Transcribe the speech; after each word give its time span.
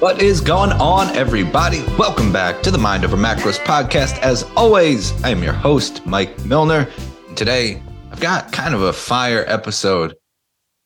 What 0.00 0.22
is 0.22 0.40
going 0.40 0.70
on, 0.70 1.08
everybody? 1.16 1.82
Welcome 1.98 2.32
back 2.32 2.62
to 2.62 2.70
the 2.70 2.78
Mind 2.78 3.04
Over 3.04 3.16
Macros 3.16 3.58
podcast. 3.58 4.16
As 4.20 4.44
always, 4.56 5.10
I 5.24 5.30
am 5.30 5.42
your 5.42 5.52
host, 5.52 6.06
Mike 6.06 6.38
Milner. 6.44 6.88
And 7.26 7.36
today, 7.36 7.82
I've 8.12 8.20
got 8.20 8.52
kind 8.52 8.76
of 8.76 8.82
a 8.82 8.92
fire 8.92 9.44
episode. 9.48 10.14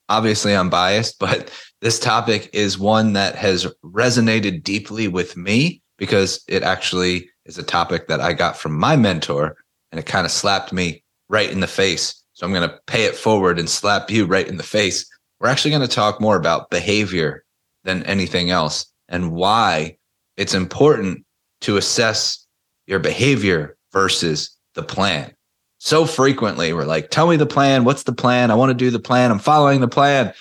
Obviously, 0.08 0.56
I'm 0.56 0.70
biased, 0.70 1.18
but 1.20 1.52
this 1.82 2.00
topic 2.00 2.48
is 2.54 2.78
one 2.78 3.12
that 3.12 3.34
has 3.34 3.66
resonated 3.84 4.62
deeply 4.62 5.08
with 5.08 5.36
me 5.36 5.82
because 5.98 6.42
it 6.48 6.62
actually 6.62 7.28
is 7.44 7.58
a 7.58 7.62
topic 7.62 8.08
that 8.08 8.22
I 8.22 8.32
got 8.32 8.56
from 8.56 8.78
my 8.78 8.96
mentor 8.96 9.58
and 9.90 9.98
it 9.98 10.06
kind 10.06 10.24
of 10.24 10.32
slapped 10.32 10.72
me 10.72 11.04
right 11.28 11.50
in 11.50 11.60
the 11.60 11.66
face. 11.66 12.24
So 12.32 12.46
I'm 12.46 12.54
going 12.54 12.66
to 12.66 12.80
pay 12.86 13.04
it 13.04 13.14
forward 13.14 13.58
and 13.58 13.68
slap 13.68 14.10
you 14.10 14.24
right 14.24 14.48
in 14.48 14.56
the 14.56 14.62
face. 14.62 15.04
We're 15.38 15.48
actually 15.48 15.72
going 15.72 15.86
to 15.86 15.94
talk 15.94 16.18
more 16.18 16.36
about 16.36 16.70
behavior 16.70 17.44
than 17.84 18.04
anything 18.04 18.48
else 18.48 18.86
and 19.12 19.30
why 19.30 19.96
it's 20.36 20.54
important 20.54 21.24
to 21.60 21.76
assess 21.76 22.44
your 22.86 22.98
behavior 22.98 23.76
versus 23.92 24.56
the 24.74 24.82
plan. 24.82 25.32
So 25.78 26.06
frequently, 26.06 26.72
we're 26.72 26.84
like, 26.84 27.10
tell 27.10 27.28
me 27.28 27.36
the 27.36 27.46
plan. 27.46 27.84
What's 27.84 28.04
the 28.04 28.12
plan? 28.12 28.50
I 28.50 28.54
want 28.54 28.70
to 28.70 28.74
do 28.74 28.90
the 28.90 28.98
plan. 28.98 29.30
I'm 29.30 29.38
following 29.38 29.80
the 29.80 29.88
plan. 29.88 30.32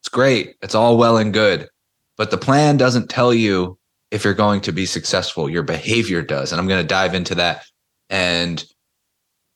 It's 0.00 0.08
great. 0.08 0.56
It's 0.60 0.74
all 0.74 0.98
well 0.98 1.16
and 1.16 1.32
good. 1.32 1.68
But 2.16 2.30
the 2.30 2.38
plan 2.38 2.76
doesn't 2.76 3.08
tell 3.08 3.32
you 3.32 3.78
if 4.10 4.24
you're 4.24 4.34
going 4.34 4.60
to 4.62 4.72
be 4.72 4.86
successful. 4.86 5.48
Your 5.48 5.62
behavior 5.62 6.22
does. 6.22 6.52
And 6.52 6.60
I'm 6.60 6.66
going 6.66 6.82
to 6.82 6.88
dive 6.88 7.14
into 7.14 7.34
that 7.36 7.64
and 8.08 8.64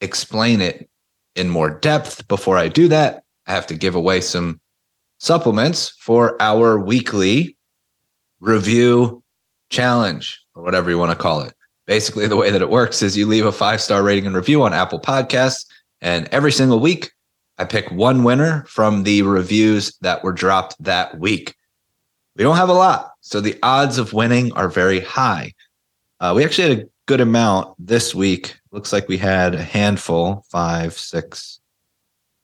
explain 0.00 0.60
it 0.60 0.88
in 1.34 1.48
more 1.48 1.70
depth. 1.70 2.28
Before 2.28 2.56
I 2.56 2.68
do 2.68 2.88
that, 2.88 3.24
I 3.46 3.52
have 3.52 3.66
to 3.68 3.74
give 3.74 3.94
away 3.94 4.20
some 4.20 4.60
supplements 5.18 5.88
for 5.98 6.40
our 6.40 6.78
weekly 6.78 7.53
review 8.40 9.22
challenge 9.70 10.40
or 10.54 10.62
whatever 10.62 10.90
you 10.90 10.98
want 10.98 11.10
to 11.10 11.22
call 11.22 11.42
it. 11.42 11.54
Basically, 11.86 12.26
the 12.26 12.36
way 12.36 12.50
that 12.50 12.62
it 12.62 12.70
works 12.70 13.02
is 13.02 13.16
you 13.16 13.26
leave 13.26 13.44
a 13.44 13.52
five 13.52 13.80
star 13.80 14.02
rating 14.02 14.26
and 14.26 14.34
review 14.34 14.62
on 14.62 14.72
Apple 14.72 15.00
Podcasts, 15.00 15.66
and 16.00 16.28
every 16.28 16.52
single 16.52 16.80
week, 16.80 17.12
I 17.58 17.64
pick 17.64 17.90
one 17.90 18.24
winner 18.24 18.64
from 18.68 19.02
the 19.02 19.22
reviews 19.22 19.96
that 20.00 20.24
were 20.24 20.32
dropped 20.32 20.82
that 20.82 21.18
week. 21.18 21.54
We 22.36 22.42
don't 22.42 22.56
have 22.56 22.70
a 22.70 22.74
lot, 22.74 23.12
so 23.20 23.40
the 23.40 23.58
odds 23.62 23.98
of 23.98 24.12
winning 24.12 24.52
are 24.54 24.68
very 24.68 25.00
high. 25.00 25.52
Uh, 26.20 26.32
we 26.34 26.44
actually 26.44 26.70
had 26.70 26.78
a 26.80 26.88
good 27.06 27.20
amount 27.20 27.74
this 27.78 28.14
week. 28.14 28.56
Looks 28.70 28.92
like 28.92 29.08
we 29.08 29.18
had 29.18 29.54
a 29.54 29.62
handful 29.62 30.44
five, 30.48 30.94
six, 30.94 31.60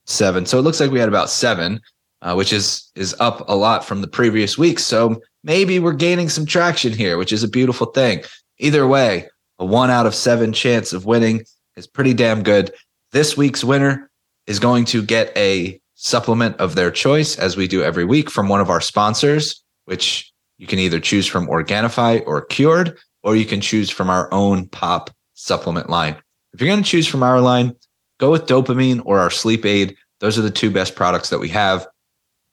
seven. 0.04 0.44
So 0.44 0.58
it 0.58 0.62
looks 0.62 0.80
like 0.80 0.90
we 0.90 1.00
had 1.00 1.08
about 1.08 1.30
seven, 1.30 1.80
uh, 2.22 2.34
which 2.34 2.52
is 2.52 2.90
is 2.94 3.16
up 3.20 3.48
a 3.48 3.56
lot 3.56 3.84
from 3.84 4.00
the 4.02 4.08
previous 4.08 4.58
week. 4.58 4.78
So 4.78 5.20
maybe 5.42 5.78
we're 5.78 5.92
gaining 5.92 6.28
some 6.28 6.46
traction 6.46 6.92
here, 6.92 7.18
which 7.18 7.32
is 7.32 7.42
a 7.42 7.48
beautiful 7.48 7.86
thing. 7.88 8.22
Either 8.58 8.86
way, 8.86 9.28
a 9.58 9.64
one 9.64 9.90
out 9.90 10.06
of 10.06 10.14
seven 10.14 10.52
chance 10.52 10.92
of 10.92 11.06
winning 11.06 11.44
is 11.76 11.86
pretty 11.86 12.14
damn 12.14 12.42
good. 12.42 12.72
This 13.12 13.36
week's 13.36 13.64
winner 13.64 14.10
is 14.46 14.58
going 14.58 14.84
to 14.86 15.02
get 15.02 15.36
a 15.36 15.80
supplement 15.94 16.56
of 16.56 16.74
their 16.74 16.90
choice, 16.90 17.38
as 17.38 17.56
we 17.56 17.68
do 17.68 17.82
every 17.82 18.04
week, 18.04 18.30
from 18.30 18.48
one 18.48 18.60
of 18.60 18.70
our 18.70 18.80
sponsors, 18.80 19.62
which 19.84 20.32
you 20.58 20.66
can 20.66 20.78
either 20.78 21.00
choose 21.00 21.26
from 21.26 21.46
Organifi 21.46 22.22
or 22.26 22.42
Cured, 22.46 22.98
or 23.22 23.36
you 23.36 23.44
can 23.44 23.60
choose 23.60 23.90
from 23.90 24.08
our 24.08 24.32
own 24.32 24.66
pop 24.68 25.10
supplement 25.34 25.90
line. 25.90 26.16
If 26.52 26.60
you're 26.60 26.70
going 26.70 26.82
to 26.82 26.88
choose 26.88 27.06
from 27.06 27.22
our 27.22 27.40
line, 27.40 27.74
go 28.18 28.30
with 28.30 28.46
dopamine 28.46 29.02
or 29.04 29.18
our 29.18 29.30
sleep 29.30 29.64
aid. 29.64 29.96
Those 30.20 30.38
are 30.38 30.42
the 30.42 30.50
two 30.50 30.70
best 30.70 30.96
products 30.96 31.30
that 31.30 31.38
we 31.38 31.48
have. 31.50 31.86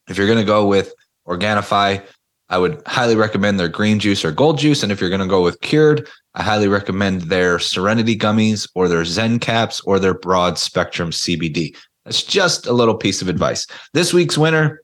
If 0.09 0.17
you're 0.17 0.27
going 0.27 0.39
to 0.39 0.45
go 0.45 0.67
with 0.67 0.93
Organifi, 1.27 2.01
I 2.49 2.57
would 2.57 2.81
highly 2.85 3.15
recommend 3.15 3.59
their 3.59 3.67
green 3.67 3.99
juice 3.99 4.23
or 4.23 4.31
gold 4.31 4.57
juice. 4.57 4.83
And 4.83 4.91
if 4.91 5.01
you're 5.01 5.09
going 5.09 5.21
to 5.21 5.27
go 5.27 5.43
with 5.43 5.59
cured, 5.61 6.07
I 6.35 6.43
highly 6.43 6.67
recommend 6.67 7.23
their 7.23 7.59
Serenity 7.59 8.17
gummies 8.17 8.69
or 8.73 8.87
their 8.87 9.03
Zen 9.03 9.39
caps 9.39 9.81
or 9.81 9.99
their 9.99 10.13
broad 10.13 10.57
spectrum 10.57 11.11
CBD. 11.11 11.75
That's 12.05 12.23
just 12.23 12.65
a 12.65 12.73
little 12.73 12.95
piece 12.95 13.21
of 13.21 13.27
advice. 13.27 13.67
This 13.93 14.13
week's 14.13 14.37
winner, 14.37 14.81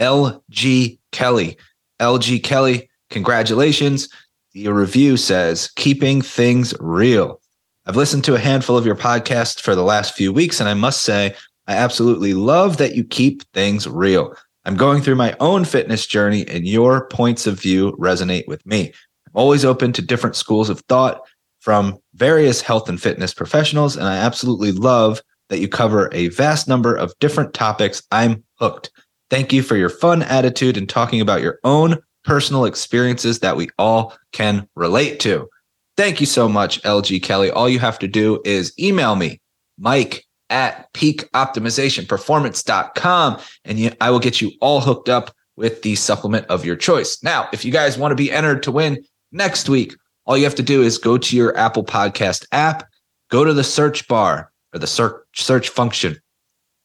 LG 0.00 0.98
Kelly. 1.12 1.58
LG 2.00 2.42
Kelly, 2.42 2.88
congratulations. 3.10 4.08
Your 4.54 4.74
review 4.74 5.16
says, 5.16 5.70
keeping 5.76 6.22
things 6.22 6.74
real. 6.80 7.40
I've 7.84 7.96
listened 7.96 8.24
to 8.24 8.34
a 8.34 8.38
handful 8.38 8.78
of 8.78 8.86
your 8.86 8.96
podcasts 8.96 9.60
for 9.60 9.74
the 9.74 9.82
last 9.82 10.14
few 10.14 10.32
weeks, 10.32 10.60
and 10.60 10.68
I 10.68 10.74
must 10.74 11.02
say, 11.02 11.34
I 11.66 11.74
absolutely 11.74 12.34
love 12.34 12.76
that 12.78 12.94
you 12.94 13.04
keep 13.04 13.42
things 13.52 13.86
real. 13.86 14.34
I'm 14.64 14.76
going 14.76 15.02
through 15.02 15.16
my 15.16 15.36
own 15.40 15.64
fitness 15.64 16.06
journey, 16.06 16.46
and 16.46 16.66
your 16.66 17.08
points 17.08 17.46
of 17.46 17.60
view 17.60 17.92
resonate 17.92 18.46
with 18.46 18.64
me. 18.64 18.92
I'm 19.26 19.32
always 19.34 19.64
open 19.64 19.92
to 19.94 20.02
different 20.02 20.36
schools 20.36 20.70
of 20.70 20.80
thought 20.88 21.20
from 21.60 21.98
various 22.14 22.60
health 22.60 22.88
and 22.88 23.00
fitness 23.00 23.34
professionals, 23.34 23.96
and 23.96 24.06
I 24.06 24.16
absolutely 24.16 24.72
love 24.72 25.20
that 25.48 25.58
you 25.58 25.68
cover 25.68 26.08
a 26.12 26.28
vast 26.28 26.68
number 26.68 26.94
of 26.94 27.12
different 27.18 27.54
topics. 27.54 28.02
I'm 28.10 28.44
hooked. 28.58 28.90
Thank 29.30 29.52
you 29.52 29.62
for 29.62 29.76
your 29.76 29.88
fun 29.88 30.22
attitude 30.22 30.76
and 30.76 30.88
talking 30.88 31.20
about 31.20 31.42
your 31.42 31.58
own 31.64 31.98
personal 32.24 32.64
experiences 32.64 33.40
that 33.40 33.56
we 33.56 33.68
all 33.78 34.16
can 34.32 34.68
relate 34.76 35.20
to. 35.20 35.48
Thank 35.96 36.20
you 36.20 36.26
so 36.26 36.48
much, 36.48 36.80
LG 36.82 37.22
Kelly. 37.22 37.50
All 37.50 37.68
you 37.68 37.78
have 37.80 37.98
to 37.98 38.08
do 38.08 38.40
is 38.44 38.72
email 38.78 39.16
me, 39.16 39.40
Mike 39.78 40.24
at 40.52 40.92
peakoptimizationperformance.com 40.92 43.40
and 43.64 43.78
you, 43.78 43.90
I 44.00 44.10
will 44.10 44.20
get 44.20 44.40
you 44.40 44.52
all 44.60 44.80
hooked 44.80 45.08
up 45.08 45.34
with 45.56 45.82
the 45.82 45.96
supplement 45.96 46.46
of 46.46 46.64
your 46.64 46.76
choice. 46.76 47.20
Now, 47.22 47.48
if 47.52 47.64
you 47.64 47.72
guys 47.72 47.98
want 47.98 48.12
to 48.12 48.16
be 48.16 48.30
entered 48.30 48.62
to 48.64 48.70
win 48.70 49.02
next 49.32 49.68
week, 49.68 49.96
all 50.26 50.36
you 50.36 50.44
have 50.44 50.54
to 50.54 50.62
do 50.62 50.82
is 50.82 50.98
go 50.98 51.18
to 51.18 51.36
your 51.36 51.56
Apple 51.56 51.84
Podcast 51.84 52.46
app, 52.52 52.88
go 53.30 53.44
to 53.44 53.52
the 53.52 53.64
search 53.64 54.06
bar 54.06 54.52
or 54.72 54.78
the 54.78 54.86
search 54.86 55.16
search 55.34 55.70
function 55.70 56.16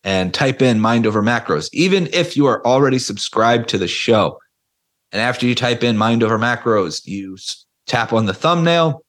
and 0.03 0.33
type 0.33 0.61
in 0.61 0.79
mind 0.79 1.05
over 1.05 1.21
macros. 1.21 1.69
Even 1.73 2.07
if 2.13 2.37
you 2.37 2.47
are 2.47 2.65
already 2.65 2.97
subscribed 2.97 3.69
to 3.69 3.77
the 3.77 3.87
show, 3.87 4.39
and 5.11 5.21
after 5.21 5.45
you 5.45 5.53
type 5.53 5.83
in 5.83 5.97
mind 5.97 6.23
over 6.23 6.39
macros, 6.39 7.05
you 7.05 7.37
tap 7.85 8.13
on 8.13 8.25
the 8.25 8.33
thumbnail, 8.33 9.03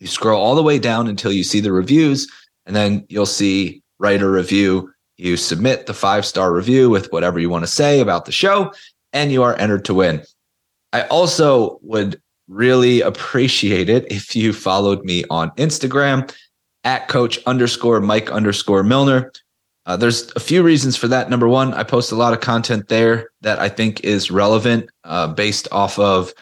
you 0.00 0.06
scroll 0.06 0.38
all 0.40 0.54
the 0.54 0.62
way 0.62 0.78
down 0.78 1.06
until 1.06 1.32
you 1.32 1.44
see 1.44 1.60
the 1.60 1.72
reviews 1.72 2.28
and 2.66 2.74
then 2.74 3.06
you'll 3.08 3.26
see 3.26 3.82
write 3.98 4.22
a 4.22 4.28
review. 4.28 4.92
You 5.16 5.36
submit 5.36 5.86
the 5.86 5.94
five 5.94 6.26
star 6.26 6.52
review 6.52 6.90
with 6.90 7.10
whatever 7.12 7.38
you 7.38 7.48
want 7.48 7.64
to 7.64 7.70
say 7.70 8.00
about 8.00 8.26
the 8.26 8.32
show, 8.32 8.72
and 9.12 9.32
you 9.32 9.42
are 9.42 9.56
entered 9.56 9.84
to 9.86 9.94
win. 9.94 10.22
I 10.92 11.02
also 11.02 11.78
would 11.82 12.20
really 12.48 13.00
appreciate 13.00 13.88
it 13.88 14.10
if 14.10 14.36
you 14.36 14.52
followed 14.52 15.04
me 15.04 15.24
on 15.30 15.50
Instagram 15.52 16.32
at 16.84 17.08
coach 17.08 17.38
underscore 17.46 18.00
Mike 18.00 18.30
underscore 18.30 18.82
Milner. 18.82 19.32
Uh, 19.86 19.96
there's 19.96 20.32
a 20.36 20.40
few 20.40 20.62
reasons 20.62 20.96
for 20.96 21.08
that. 21.08 21.30
Number 21.30 21.48
one, 21.48 21.72
I 21.74 21.82
post 21.82 22.12
a 22.12 22.16
lot 22.16 22.32
of 22.32 22.40
content 22.40 22.88
there 22.88 23.30
that 23.40 23.58
I 23.58 23.68
think 23.68 24.04
is 24.04 24.30
relevant 24.30 24.90
uh, 25.04 25.28
based 25.28 25.68
off 25.70 25.98
of 25.98 26.32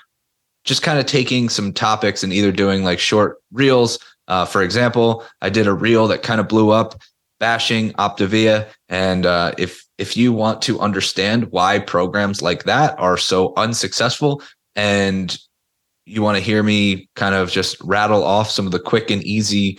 just 0.65 0.83
kind 0.83 0.99
of 0.99 1.06
taking 1.06 1.49
some 1.49 1.73
topics 1.73 2.23
and 2.23 2.33
either 2.33 2.51
doing 2.51 2.85
like 2.85 2.99
short 2.99 3.37
reels 3.53 3.99
uh, 4.29 4.45
for 4.45 4.62
example, 4.62 5.25
I 5.41 5.51
did 5.51 5.67
a 5.67 5.73
reel 5.73 6.09
that 6.09 6.23
kind 6.23 6.41
of 6.41 6.49
blew 6.49 6.71
up 6.71 7.01
bashing 7.41 7.93
Optavia. 7.93 8.69
And 8.89 9.27
uh, 9.27 9.53
if 9.59 9.85
if 9.99 10.17
you 10.17 10.33
want 10.33 10.62
to 10.62 10.81
understand 10.81 11.51
why 11.53 11.79
programs 11.79 12.43
like 12.43 12.65
that 12.65 12.99
are 12.99 13.17
so 13.17 13.53
unsuccessful 13.57 14.43
and 14.75 15.37
you 16.07 16.23
want 16.23 16.37
to 16.37 16.43
hear 16.43 16.62
me 16.62 17.09
kind 17.15 17.35
of 17.35 17.51
just 17.51 17.81
rattle 17.83 18.25
off 18.25 18.51
some 18.51 18.67
of 18.67 18.73
the 18.73 18.81
quick 18.81 19.11
and 19.11 19.23
easy, 19.25 19.79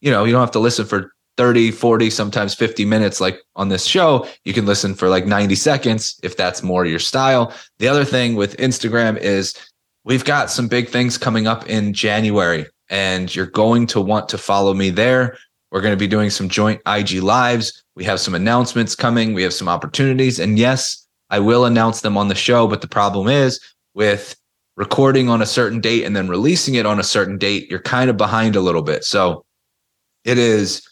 you 0.00 0.10
know, 0.10 0.24
you 0.24 0.32
don't 0.32 0.40
have 0.40 0.50
to 0.52 0.58
listen 0.58 0.84
for 0.84 1.12
30, 1.36 1.72
40, 1.72 2.10
sometimes 2.10 2.54
50 2.54 2.84
minutes 2.84 3.20
like 3.20 3.38
on 3.56 3.68
this 3.68 3.84
show. 3.84 4.26
You 4.44 4.52
can 4.52 4.66
listen 4.66 4.94
for 4.94 5.08
like 5.08 5.26
90 5.26 5.54
seconds 5.54 6.18
if 6.22 6.36
that's 6.36 6.62
more 6.62 6.84
your 6.84 6.98
style. 6.98 7.52
The 7.78 7.88
other 7.88 8.04
thing 8.04 8.34
with 8.34 8.56
Instagram 8.58 9.18
is 9.18 9.54
we've 10.04 10.24
got 10.24 10.50
some 10.50 10.68
big 10.68 10.88
things 10.88 11.18
coming 11.18 11.46
up 11.46 11.68
in 11.68 11.92
January 11.92 12.66
and 12.90 13.34
you're 13.34 13.46
going 13.46 13.86
to 13.88 14.00
want 14.00 14.28
to 14.30 14.38
follow 14.38 14.74
me 14.74 14.90
there. 14.90 15.36
We're 15.70 15.80
going 15.80 15.92
to 15.92 15.98
be 15.98 16.06
doing 16.06 16.30
some 16.30 16.48
joint 16.48 16.80
IG 16.86 17.22
lives. 17.22 17.82
We 17.96 18.04
have 18.04 18.20
some 18.20 18.34
announcements 18.34 18.94
coming. 18.94 19.34
We 19.34 19.42
have 19.42 19.52
some 19.52 19.68
opportunities. 19.68 20.38
And 20.38 20.58
yes, 20.58 21.06
I 21.30 21.40
will 21.40 21.64
announce 21.64 22.00
them 22.00 22.16
on 22.16 22.28
the 22.28 22.34
show. 22.34 22.68
But 22.68 22.80
the 22.80 22.88
problem 22.88 23.28
is 23.28 23.60
with 23.94 24.36
recording 24.76 25.28
on 25.28 25.42
a 25.42 25.46
certain 25.46 25.80
date 25.80 26.04
and 26.04 26.14
then 26.14 26.28
releasing 26.28 26.74
it 26.74 26.86
on 26.86 27.00
a 27.00 27.04
certain 27.04 27.38
date, 27.38 27.70
you're 27.70 27.80
kind 27.80 28.10
of 28.10 28.16
behind 28.16 28.56
a 28.56 28.60
little 28.60 28.82
bit. 28.82 29.04
So 29.04 29.44
it 30.24 30.38
is 30.38 30.86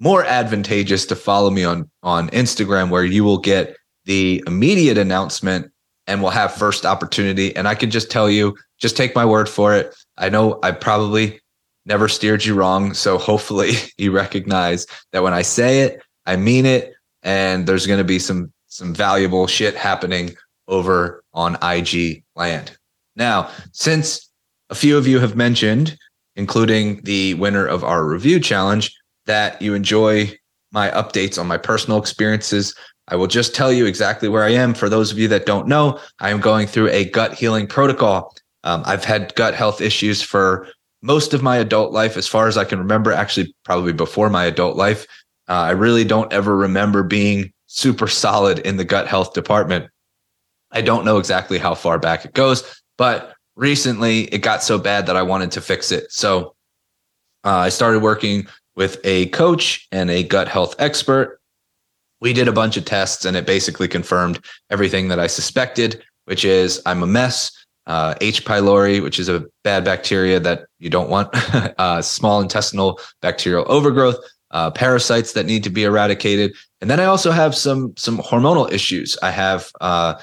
more 0.00 0.24
advantageous 0.24 1.06
to 1.06 1.16
follow 1.16 1.50
me 1.50 1.64
on, 1.64 1.90
on 2.02 2.28
Instagram 2.30 2.90
where 2.90 3.04
you 3.04 3.24
will 3.24 3.38
get 3.38 3.76
the 4.04 4.42
immediate 4.46 4.98
announcement 4.98 5.70
and 6.06 6.22
we'll 6.22 6.30
have 6.30 6.52
first 6.52 6.86
opportunity. 6.86 7.54
And 7.54 7.68
I 7.68 7.74
can 7.74 7.90
just 7.90 8.10
tell 8.10 8.30
you, 8.30 8.56
just 8.78 8.96
take 8.96 9.14
my 9.14 9.24
word 9.24 9.48
for 9.48 9.74
it. 9.74 9.94
I 10.18 10.28
know 10.28 10.58
I 10.62 10.72
probably 10.72 11.40
never 11.86 12.08
steered 12.08 12.44
you 12.44 12.54
wrong. 12.54 12.94
So 12.94 13.18
hopefully 13.18 13.72
you 13.98 14.12
recognize 14.12 14.86
that 15.12 15.22
when 15.22 15.32
I 15.32 15.42
say 15.42 15.80
it, 15.80 16.02
I 16.26 16.36
mean 16.36 16.66
it. 16.66 16.92
And 17.22 17.66
there's 17.66 17.86
going 17.86 17.98
to 17.98 18.04
be 18.04 18.18
some, 18.18 18.52
some 18.66 18.94
valuable 18.94 19.46
shit 19.46 19.74
happening 19.74 20.36
over 20.68 21.24
on 21.32 21.56
IG 21.62 22.22
land. 22.36 22.76
Now, 23.16 23.50
since 23.72 24.30
a 24.70 24.74
few 24.74 24.96
of 24.96 25.08
you 25.08 25.18
have 25.18 25.34
mentioned, 25.34 25.96
including 26.36 27.02
the 27.02 27.34
winner 27.34 27.66
of 27.66 27.82
our 27.82 28.06
review 28.06 28.38
challenge, 28.38 28.94
that 29.26 29.60
you 29.60 29.74
enjoy 29.74 30.30
my 30.70 30.90
updates 30.90 31.38
on 31.38 31.46
my 31.46 31.58
personal 31.58 31.98
experiences, 31.98 32.74
I 33.08 33.16
will 33.16 33.26
just 33.26 33.54
tell 33.54 33.72
you 33.72 33.86
exactly 33.86 34.28
where 34.28 34.44
I 34.44 34.50
am. 34.50 34.74
For 34.74 34.88
those 34.88 35.10
of 35.10 35.18
you 35.18 35.28
that 35.28 35.46
don't 35.46 35.66
know, 35.66 35.98
I 36.20 36.30
am 36.30 36.40
going 36.40 36.66
through 36.66 36.90
a 36.90 37.06
gut 37.06 37.34
healing 37.34 37.66
protocol. 37.66 38.34
Um, 38.68 38.82
I've 38.84 39.04
had 39.04 39.34
gut 39.34 39.54
health 39.54 39.80
issues 39.80 40.20
for 40.20 40.68
most 41.00 41.32
of 41.32 41.42
my 41.42 41.56
adult 41.56 41.90
life, 41.90 42.18
as 42.18 42.28
far 42.28 42.48
as 42.48 42.58
I 42.58 42.66
can 42.66 42.78
remember, 42.78 43.12
actually, 43.12 43.54
probably 43.64 43.94
before 43.94 44.28
my 44.28 44.44
adult 44.44 44.76
life. 44.76 45.06
Uh, 45.48 45.52
I 45.52 45.70
really 45.70 46.04
don't 46.04 46.30
ever 46.34 46.54
remember 46.54 47.02
being 47.02 47.50
super 47.66 48.08
solid 48.08 48.58
in 48.58 48.76
the 48.76 48.84
gut 48.84 49.08
health 49.08 49.32
department. 49.32 49.88
I 50.70 50.82
don't 50.82 51.06
know 51.06 51.16
exactly 51.16 51.56
how 51.56 51.74
far 51.74 51.98
back 51.98 52.26
it 52.26 52.34
goes, 52.34 52.82
but 52.98 53.32
recently 53.56 54.24
it 54.24 54.42
got 54.42 54.62
so 54.62 54.78
bad 54.78 55.06
that 55.06 55.16
I 55.16 55.22
wanted 55.22 55.50
to 55.52 55.62
fix 55.62 55.90
it. 55.90 56.12
So 56.12 56.54
uh, 57.44 57.56
I 57.56 57.70
started 57.70 58.00
working 58.00 58.46
with 58.76 59.00
a 59.02 59.26
coach 59.30 59.88
and 59.92 60.10
a 60.10 60.24
gut 60.24 60.46
health 60.46 60.74
expert. 60.78 61.40
We 62.20 62.34
did 62.34 62.48
a 62.48 62.52
bunch 62.52 62.76
of 62.76 62.84
tests 62.84 63.24
and 63.24 63.34
it 63.34 63.46
basically 63.46 63.88
confirmed 63.88 64.44
everything 64.68 65.08
that 65.08 65.18
I 65.18 65.26
suspected, 65.26 66.02
which 66.26 66.44
is 66.44 66.82
I'm 66.84 67.02
a 67.02 67.06
mess 67.06 67.50
uh, 67.88 68.14
H. 68.20 68.44
pylori, 68.44 69.02
which 69.02 69.18
is 69.18 69.28
a 69.28 69.44
bad 69.64 69.84
bacteria 69.84 70.38
that 70.38 70.66
you 70.78 70.90
don't 70.90 71.10
want, 71.10 71.30
uh, 71.78 72.00
small 72.02 72.40
intestinal 72.40 73.00
bacterial 73.20 73.64
overgrowth, 73.66 74.18
uh, 74.50 74.70
parasites 74.70 75.32
that 75.32 75.46
need 75.46 75.64
to 75.64 75.70
be 75.70 75.84
eradicated, 75.84 76.54
and 76.80 76.90
then 76.90 77.00
I 77.00 77.06
also 77.06 77.30
have 77.30 77.54
some 77.54 77.94
some 77.96 78.18
hormonal 78.18 78.70
issues. 78.70 79.18
I 79.22 79.30
have 79.30 79.70
uh, 79.80 80.14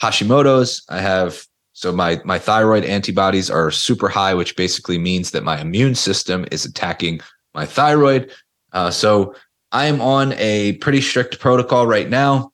Hashimoto's. 0.00 0.84
I 0.88 1.00
have 1.00 1.46
so 1.72 1.92
my 1.92 2.20
my 2.24 2.38
thyroid 2.38 2.84
antibodies 2.84 3.50
are 3.50 3.70
super 3.70 4.08
high, 4.08 4.34
which 4.34 4.56
basically 4.56 4.98
means 4.98 5.30
that 5.30 5.42
my 5.42 5.60
immune 5.60 5.94
system 5.94 6.46
is 6.50 6.64
attacking 6.64 7.20
my 7.54 7.66
thyroid. 7.66 8.30
Uh, 8.72 8.90
so 8.90 9.34
I 9.72 9.86
am 9.86 10.00
on 10.00 10.34
a 10.34 10.74
pretty 10.74 11.00
strict 11.00 11.40
protocol 11.40 11.86
right 11.86 12.08
now. 12.08 12.52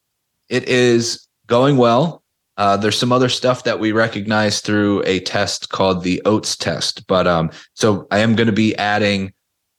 It 0.48 0.68
is 0.68 1.26
going 1.46 1.76
well. 1.76 2.17
Uh, 2.58 2.76
there's 2.76 2.99
some 2.99 3.12
other 3.12 3.28
stuff 3.28 3.62
that 3.64 3.78
we 3.78 3.93
recognize 3.93 4.60
through 4.60 5.02
a 5.06 5.20
test 5.20 5.70
called 5.70 6.02
the 6.02 6.20
Oates 6.25 6.56
test. 6.56 7.06
But 7.06 7.26
um, 7.26 7.50
so 7.75 8.06
I 8.10 8.19
am 8.19 8.34
going 8.34 8.49
to 8.49 8.52
be 8.52 8.76
adding 8.76 9.32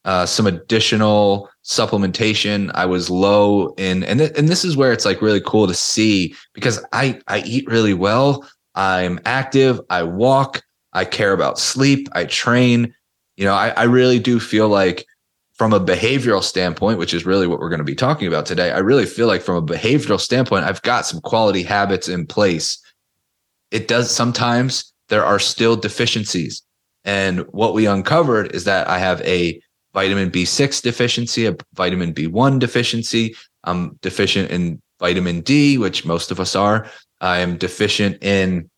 uh, 0.06 0.24
some 0.24 0.46
additional 0.46 1.50
supplementation. 1.62 2.70
I 2.74 2.86
was 2.86 3.10
low 3.10 3.74
in, 3.76 4.02
and 4.04 4.18
th- 4.18 4.32
and 4.36 4.48
this 4.48 4.64
is 4.64 4.76
where 4.76 4.92
it's 4.92 5.04
like 5.04 5.20
really 5.20 5.42
cool 5.42 5.66
to 5.66 5.74
see 5.74 6.34
because 6.54 6.82
I 6.92 7.20
I 7.28 7.40
eat 7.40 7.68
really 7.68 7.94
well. 7.94 8.48
I'm 8.74 9.20
active. 9.26 9.78
I 9.90 10.02
walk. 10.02 10.62
I 10.94 11.04
care 11.04 11.34
about 11.34 11.58
sleep. 11.58 12.08
I 12.12 12.24
train. 12.24 12.94
You 13.36 13.44
know, 13.44 13.54
I, 13.54 13.68
I 13.70 13.82
really 13.84 14.18
do 14.18 14.40
feel 14.40 14.68
like 14.68 15.06
from 15.60 15.74
a 15.74 15.78
behavioral 15.78 16.42
standpoint, 16.42 16.98
which 16.98 17.12
is 17.12 17.26
really 17.26 17.46
what 17.46 17.58
we're 17.58 17.68
going 17.68 17.76
to 17.76 17.84
be 17.84 17.94
talking 17.94 18.26
about 18.26 18.46
today, 18.46 18.70
I 18.70 18.78
really 18.78 19.04
feel 19.04 19.26
like 19.26 19.42
from 19.42 19.56
a 19.56 19.62
behavioral 19.62 20.18
standpoint, 20.18 20.64
I've 20.64 20.80
got 20.80 21.04
some 21.04 21.20
quality 21.20 21.62
habits 21.62 22.08
in 22.08 22.26
place. 22.26 22.82
It 23.70 23.86
does 23.86 24.10
sometimes 24.10 24.94
there 25.10 25.22
are 25.22 25.38
still 25.38 25.76
deficiencies. 25.76 26.62
And 27.04 27.40
what 27.50 27.74
we 27.74 27.84
uncovered 27.84 28.54
is 28.54 28.64
that 28.64 28.88
I 28.88 28.96
have 29.00 29.20
a 29.20 29.60
vitamin 29.92 30.30
B6 30.30 30.80
deficiency, 30.80 31.44
a 31.44 31.54
vitamin 31.74 32.14
B1 32.14 32.58
deficiency. 32.58 33.36
I'm 33.64 33.98
deficient 34.00 34.50
in 34.50 34.80
vitamin 34.98 35.42
D, 35.42 35.76
which 35.76 36.06
most 36.06 36.30
of 36.30 36.40
us 36.40 36.56
are. 36.56 36.86
I 37.20 37.40
am 37.40 37.58
deficient 37.58 38.24
in 38.24 38.70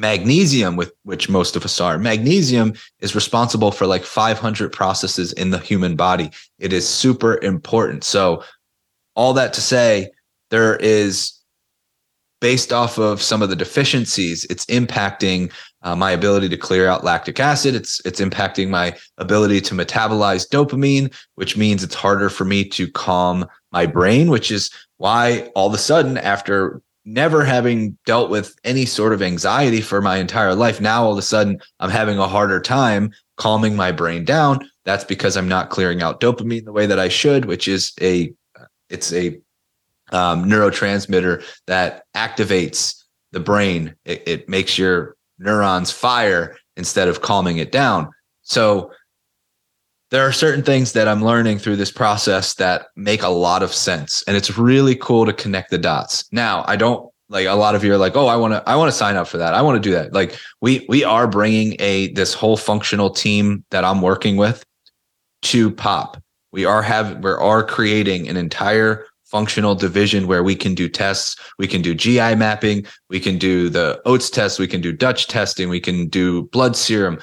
magnesium 0.00 0.76
with 0.76 0.92
which 1.02 1.28
most 1.28 1.56
of 1.56 1.64
us 1.64 1.80
are. 1.80 1.98
Magnesium 1.98 2.72
is 3.00 3.14
responsible 3.14 3.70
for 3.70 3.86
like 3.86 4.02
500 4.02 4.72
processes 4.72 5.32
in 5.34 5.50
the 5.50 5.58
human 5.58 5.94
body. 5.94 6.30
It 6.58 6.72
is 6.72 6.88
super 6.88 7.38
important. 7.42 8.02
So 8.02 8.42
all 9.14 9.34
that 9.34 9.52
to 9.52 9.60
say 9.60 10.10
there 10.48 10.76
is 10.76 11.34
based 12.40 12.72
off 12.72 12.98
of 12.98 13.20
some 13.20 13.42
of 13.42 13.50
the 13.50 13.56
deficiencies 13.56 14.44
it's 14.48 14.64
impacting 14.66 15.52
uh, 15.82 15.94
my 15.94 16.10
ability 16.10 16.48
to 16.48 16.56
clear 16.56 16.88
out 16.88 17.04
lactic 17.04 17.38
acid. 17.38 17.74
It's 17.74 18.00
it's 18.06 18.20
impacting 18.20 18.70
my 18.70 18.96
ability 19.18 19.60
to 19.62 19.74
metabolize 19.74 20.48
dopamine 20.48 21.14
which 21.34 21.58
means 21.58 21.84
it's 21.84 21.94
harder 21.94 22.30
for 22.30 22.46
me 22.46 22.64
to 22.70 22.90
calm 22.90 23.46
my 23.72 23.84
brain 23.84 24.30
which 24.30 24.50
is 24.50 24.70
why 24.96 25.50
all 25.54 25.68
of 25.68 25.74
a 25.74 25.78
sudden 25.78 26.16
after 26.16 26.80
never 27.04 27.44
having 27.44 27.96
dealt 28.06 28.30
with 28.30 28.54
any 28.64 28.84
sort 28.84 29.12
of 29.12 29.22
anxiety 29.22 29.80
for 29.80 30.00
my 30.00 30.18
entire 30.18 30.54
life. 30.54 30.80
Now 30.80 31.04
all 31.04 31.12
of 31.12 31.18
a 31.18 31.22
sudden 31.22 31.60
I'm 31.80 31.90
having 31.90 32.18
a 32.18 32.28
harder 32.28 32.60
time 32.60 33.12
calming 33.36 33.74
my 33.74 33.92
brain 33.92 34.24
down. 34.24 34.68
That's 34.84 35.04
because 35.04 35.36
I'm 35.36 35.48
not 35.48 35.70
clearing 35.70 36.02
out 36.02 36.20
dopamine 36.20 36.64
the 36.64 36.72
way 36.72 36.86
that 36.86 36.98
I 36.98 37.08
should, 37.08 37.46
which 37.46 37.68
is 37.68 37.92
a 38.00 38.32
it's 38.88 39.12
a 39.12 39.40
um, 40.12 40.44
neurotransmitter 40.44 41.44
that 41.66 42.04
activates 42.14 43.02
the 43.32 43.40
brain. 43.40 43.94
It, 44.04 44.22
it 44.26 44.48
makes 44.48 44.76
your 44.76 45.16
neurons 45.38 45.90
fire 45.90 46.56
instead 46.76 47.08
of 47.08 47.22
calming 47.22 47.58
it 47.58 47.72
down. 47.72 48.10
So 48.42 48.90
there 50.10 50.26
are 50.26 50.32
certain 50.32 50.64
things 50.64 50.92
that 50.92 51.08
I'm 51.08 51.24
learning 51.24 51.58
through 51.58 51.76
this 51.76 51.92
process 51.92 52.54
that 52.54 52.88
make 52.96 53.22
a 53.22 53.28
lot 53.28 53.62
of 53.62 53.72
sense. 53.72 54.24
And 54.26 54.36
it's 54.36 54.58
really 54.58 54.96
cool 54.96 55.24
to 55.24 55.32
connect 55.32 55.70
the 55.70 55.78
dots. 55.78 56.24
Now, 56.32 56.64
I 56.66 56.76
don't 56.76 57.10
like 57.28 57.46
a 57.46 57.54
lot 57.54 57.76
of 57.76 57.84
you 57.84 57.92
are 57.92 57.98
like, 57.98 58.16
oh, 58.16 58.26
I 58.26 58.34
want 58.34 58.54
to, 58.54 58.68
I 58.68 58.74
want 58.74 58.90
to 58.90 58.96
sign 58.96 59.16
up 59.16 59.28
for 59.28 59.38
that. 59.38 59.54
I 59.54 59.62
want 59.62 59.76
to 59.76 59.88
do 59.88 59.94
that. 59.94 60.12
Like 60.12 60.36
we, 60.60 60.84
we 60.88 61.04
are 61.04 61.28
bringing 61.28 61.76
a, 61.78 62.12
this 62.12 62.34
whole 62.34 62.56
functional 62.56 63.08
team 63.08 63.64
that 63.70 63.84
I'm 63.84 64.02
working 64.02 64.36
with 64.36 64.64
to 65.42 65.70
pop. 65.70 66.20
We 66.50 66.64
are 66.64 66.82
having, 66.82 67.20
we 67.20 67.30
are 67.30 67.62
creating 67.62 68.28
an 68.28 68.36
entire 68.36 69.06
functional 69.24 69.76
division 69.76 70.26
where 70.26 70.42
we 70.42 70.56
can 70.56 70.74
do 70.74 70.88
tests. 70.88 71.36
We 71.56 71.68
can 71.68 71.82
do 71.82 71.94
GI 71.94 72.34
mapping. 72.34 72.84
We 73.08 73.20
can 73.20 73.38
do 73.38 73.68
the 73.68 74.02
Oates 74.04 74.28
test. 74.28 74.58
We 74.58 74.66
can 74.66 74.80
do 74.80 74.92
Dutch 74.92 75.28
testing. 75.28 75.68
We 75.68 75.78
can 75.78 76.08
do 76.08 76.48
blood 76.48 76.74
serum. 76.74 77.20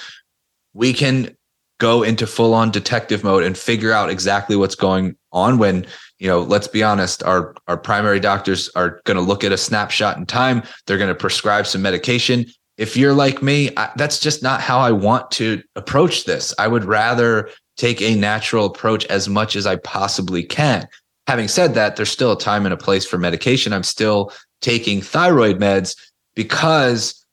We 0.73 0.93
can 0.93 1.35
go 1.79 2.03
into 2.03 2.25
full 2.25 2.53
on 2.53 2.71
detective 2.71 3.23
mode 3.23 3.43
and 3.43 3.57
figure 3.57 3.91
out 3.91 4.09
exactly 4.09 4.55
what's 4.55 4.75
going 4.75 5.15
on 5.31 5.57
when 5.57 5.85
you 6.19 6.27
know 6.27 6.41
let's 6.41 6.67
be 6.67 6.83
honest 6.83 7.21
our 7.23 7.53
our 7.67 7.77
primary 7.77 8.19
doctors 8.19 8.69
are 8.75 9.01
going 9.05 9.17
to 9.17 9.21
look 9.21 9.43
at 9.43 9.51
a 9.51 9.57
snapshot 9.57 10.17
in 10.17 10.25
time. 10.25 10.63
They're 10.85 10.97
going 10.97 11.09
to 11.09 11.15
prescribe 11.15 11.67
some 11.67 11.81
medication. 11.81 12.45
If 12.77 12.95
you're 12.95 13.13
like 13.13 13.41
me 13.41 13.71
I, 13.77 13.91
that's 13.95 14.19
just 14.19 14.43
not 14.43 14.61
how 14.61 14.79
i 14.79 14.91
want 14.91 15.31
to 15.31 15.61
approach 15.75 16.25
this. 16.25 16.53
I 16.57 16.67
would 16.67 16.85
rather 16.85 17.49
take 17.75 18.01
a 18.01 18.15
natural 18.15 18.65
approach 18.65 19.05
as 19.05 19.29
much 19.29 19.55
as 19.55 19.67
i 19.67 19.75
possibly 19.77 20.43
can. 20.43 20.87
Having 21.27 21.49
said 21.49 21.73
that 21.75 21.95
there's 21.95 22.09
still 22.09 22.31
a 22.31 22.39
time 22.39 22.65
and 22.65 22.73
a 22.73 22.77
place 22.77 23.05
for 23.05 23.17
medication. 23.17 23.73
I'm 23.73 23.83
still 23.83 24.31
taking 24.61 25.01
thyroid 25.01 25.59
meds 25.59 25.95
because 26.35 27.25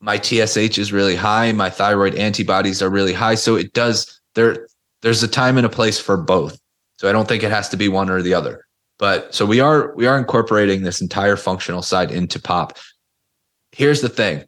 my 0.00 0.18
TSH 0.18 0.78
is 0.78 0.92
really 0.92 1.16
high, 1.16 1.52
my 1.52 1.70
thyroid 1.70 2.14
antibodies 2.14 2.82
are 2.82 2.90
really 2.90 3.12
high. 3.12 3.34
So 3.34 3.56
it 3.56 3.72
does 3.72 4.20
there 4.34 4.66
there's 5.02 5.22
a 5.22 5.28
time 5.28 5.56
and 5.56 5.66
a 5.66 5.70
place 5.70 5.98
for 5.98 6.16
both. 6.16 6.58
So 6.96 7.08
I 7.08 7.12
don't 7.12 7.28
think 7.28 7.42
it 7.42 7.50
has 7.50 7.68
to 7.70 7.76
be 7.76 7.88
one 7.88 8.08
or 8.08 8.22
the 8.22 8.34
other. 8.34 8.64
But 8.98 9.34
so 9.34 9.44
we 9.44 9.60
are 9.60 9.94
we 9.96 10.06
are 10.06 10.18
incorporating 10.18 10.82
this 10.82 11.00
entire 11.00 11.36
functional 11.36 11.82
side 11.82 12.10
into 12.10 12.40
pop. 12.40 12.78
Here's 13.72 14.00
the 14.00 14.08
thing. 14.08 14.44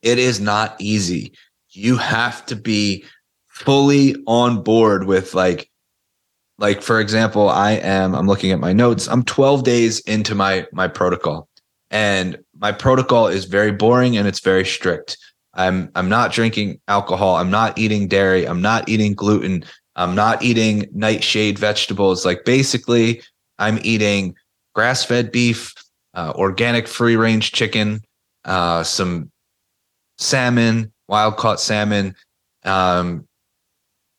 It 0.00 0.18
is 0.18 0.40
not 0.40 0.76
easy. 0.80 1.32
You 1.70 1.96
have 1.96 2.46
to 2.46 2.56
be 2.56 3.04
fully 3.48 4.16
on 4.26 4.62
board 4.62 5.04
with 5.04 5.34
like 5.34 5.70
like 6.58 6.82
for 6.82 7.00
example, 7.00 7.48
I 7.48 7.72
am 7.72 8.14
I'm 8.14 8.26
looking 8.26 8.52
at 8.52 8.60
my 8.60 8.72
notes. 8.72 9.08
I'm 9.08 9.24
12 9.24 9.64
days 9.64 10.00
into 10.00 10.34
my 10.34 10.66
my 10.72 10.88
protocol. 10.88 11.48
And 11.90 12.38
my 12.62 12.70
protocol 12.70 13.26
is 13.26 13.44
very 13.44 13.72
boring 13.72 14.16
and 14.16 14.28
it's 14.28 14.38
very 14.38 14.64
strict. 14.64 15.18
I'm 15.54 15.90
I'm 15.96 16.08
not 16.08 16.32
drinking 16.32 16.80
alcohol. 16.88 17.36
I'm 17.36 17.50
not 17.50 17.76
eating 17.76 18.08
dairy. 18.08 18.46
I'm 18.46 18.62
not 18.62 18.88
eating 18.88 19.14
gluten. 19.14 19.64
I'm 19.96 20.14
not 20.14 20.42
eating 20.42 20.88
nightshade 20.94 21.58
vegetables. 21.58 22.24
Like 22.24 22.46
basically, 22.46 23.20
I'm 23.58 23.78
eating 23.82 24.34
grass-fed 24.74 25.30
beef, 25.30 25.74
uh, 26.14 26.32
organic 26.36 26.88
free-range 26.88 27.52
chicken, 27.52 28.00
uh, 28.46 28.82
some 28.82 29.30
salmon, 30.16 30.90
wild-caught 31.08 31.60
salmon. 31.60 32.14
Um, 32.64 33.28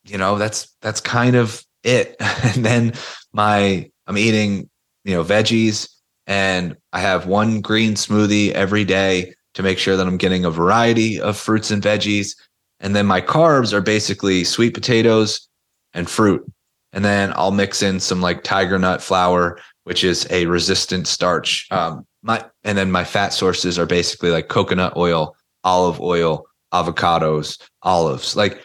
you 0.06 0.20
know, 0.20 0.38
that's 0.38 0.76
that's 0.82 1.00
kind 1.00 1.36
of 1.36 1.64
it. 1.84 2.16
and 2.20 2.64
then 2.64 2.94
my 3.32 3.90
I'm 4.06 4.18
eating, 4.18 4.70
you 5.06 5.16
know, 5.16 5.24
veggies 5.24 5.90
and 6.27 6.75
I 6.94 7.00
have 7.00 7.27
one 7.27 7.62
green 7.62 7.94
smoothie 7.94 8.51
every 8.51 8.86
day 8.86 9.34
to 9.53 9.63
make 9.63 9.77
sure 9.77 9.96
that 9.98 10.08
I'm 10.08 10.18
getting 10.18 10.46
a 10.46 10.51
variety 10.51 11.20
of 11.20 11.38
fruits 11.38 11.72
and 11.72 11.82
veggies. 11.82 12.36
And 12.80 12.96
then 12.96 13.06
my 13.06 13.22
carbs 13.22 13.72
are 13.72 13.82
basically 13.82 14.44
sweet 14.44 14.74
potatoes 14.74 15.48
and 15.94 16.10
fruit. 16.10 16.44
And 16.92 17.03
then 17.06 17.34
I'll 17.36 17.51
mix 17.51 17.82
in 17.82 18.00
some 18.00 18.22
like 18.22 18.44
tiger 18.44 18.80
nut 18.80 19.01
flour, 19.01 19.60
which 19.84 20.03
is 20.03 20.27
a 20.30 20.46
resistant 20.46 21.08
starch. 21.08 21.68
Um, 21.72 22.06
my 22.22 22.44
and 22.63 22.77
then 22.77 22.92
my 22.92 23.03
fat 23.03 23.30
sources 23.34 23.77
are 23.77 23.86
basically 23.86 24.32
like 24.32 24.48
coconut 24.48 24.96
oil 24.96 25.36
olive 25.63 26.00
oil, 26.01 26.46
avocados, 26.74 27.62
olives. 27.82 28.36
Like 28.36 28.63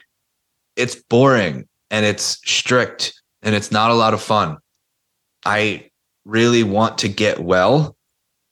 it's 0.77 0.97
boring 0.97 1.69
and 1.91 2.05
it's 2.05 2.41
strict 2.45 3.21
and 3.43 3.55
it's 3.55 3.73
not 3.73 3.91
a 3.91 3.95
lot 3.95 4.15
of 4.15 4.23
fun. 4.23 4.59
I 5.45 5.88
really 6.29 6.63
want 6.63 6.99
to 6.99 7.09
get 7.09 7.41
well. 7.41 7.97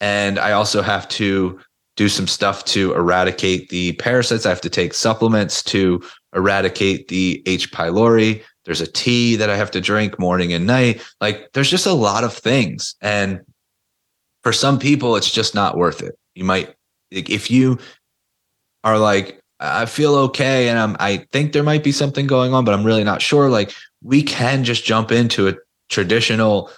And 0.01 0.39
I 0.39 0.51
also 0.51 0.81
have 0.81 1.07
to 1.09 1.59
do 1.95 2.09
some 2.09 2.27
stuff 2.27 2.65
to 2.65 2.93
eradicate 2.93 3.69
the 3.69 3.93
parasites. 3.93 4.45
I 4.45 4.49
have 4.49 4.61
to 4.61 4.69
take 4.69 4.93
supplements 4.93 5.63
to 5.63 6.01
eradicate 6.35 7.07
the 7.07 7.41
H. 7.45 7.71
pylori. 7.71 8.43
There's 8.65 8.81
a 8.81 8.91
tea 8.91 9.35
that 9.35 9.49
I 9.49 9.55
have 9.55 9.71
to 9.71 9.81
drink 9.81 10.19
morning 10.19 10.53
and 10.53 10.65
night. 10.65 11.01
Like 11.21 11.51
there's 11.53 11.69
just 11.69 11.85
a 11.85 11.93
lot 11.93 12.23
of 12.23 12.33
things. 12.33 12.95
And 13.01 13.41
for 14.43 14.51
some 14.51 14.79
people, 14.79 15.15
it's 15.15 15.31
just 15.31 15.55
not 15.55 15.77
worth 15.77 16.01
it. 16.01 16.17
You 16.33 16.43
might, 16.45 16.75
if 17.11 17.49
you 17.49 17.77
are 18.83 18.97
like, 18.97 19.39
I 19.59 19.85
feel 19.85 20.15
okay 20.15 20.69
and 20.69 20.77
I'm, 20.77 20.97
I 20.99 21.25
think 21.31 21.53
there 21.53 21.63
might 21.63 21.83
be 21.83 21.91
something 21.91 22.27
going 22.27 22.53
on, 22.53 22.65
but 22.65 22.73
I'm 22.73 22.83
really 22.83 23.03
not 23.03 23.21
sure. 23.21 23.49
Like 23.49 23.71
we 24.03 24.23
can 24.23 24.63
just 24.63 24.83
jump 24.83 25.11
into 25.11 25.47
a 25.47 25.55
traditional 25.89 26.71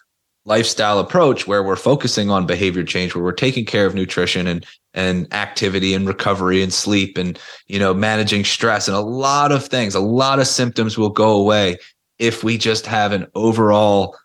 lifestyle 0.49 0.97
approach 0.97 1.45
where 1.45 1.61
we're 1.61 1.75
focusing 1.75 2.31
on 2.31 2.47
behavior 2.47 2.83
change, 2.83 3.13
where 3.13 3.23
we're 3.23 3.31
taking 3.31 3.65
care 3.65 3.85
of 3.85 3.93
nutrition 3.95 4.47
and 4.47 4.65
and 4.95 5.31
activity 5.31 5.93
and 5.93 6.07
recovery 6.07 6.63
and 6.63 6.73
sleep 6.73 7.15
and 7.15 7.39
you 7.67 7.77
know 7.77 7.93
managing 7.93 8.43
stress 8.43 8.87
and 8.87 8.97
a 8.97 9.01
lot 9.01 9.51
of 9.51 9.65
things. 9.67 9.95
A 9.95 9.99
lot 9.99 10.39
of 10.39 10.47
symptoms 10.47 10.97
will 10.97 11.11
go 11.11 11.31
away 11.31 11.77
if 12.17 12.43
we 12.43 12.57
just 12.57 12.85
have 12.87 13.11
an 13.13 13.27
overall 13.35 14.17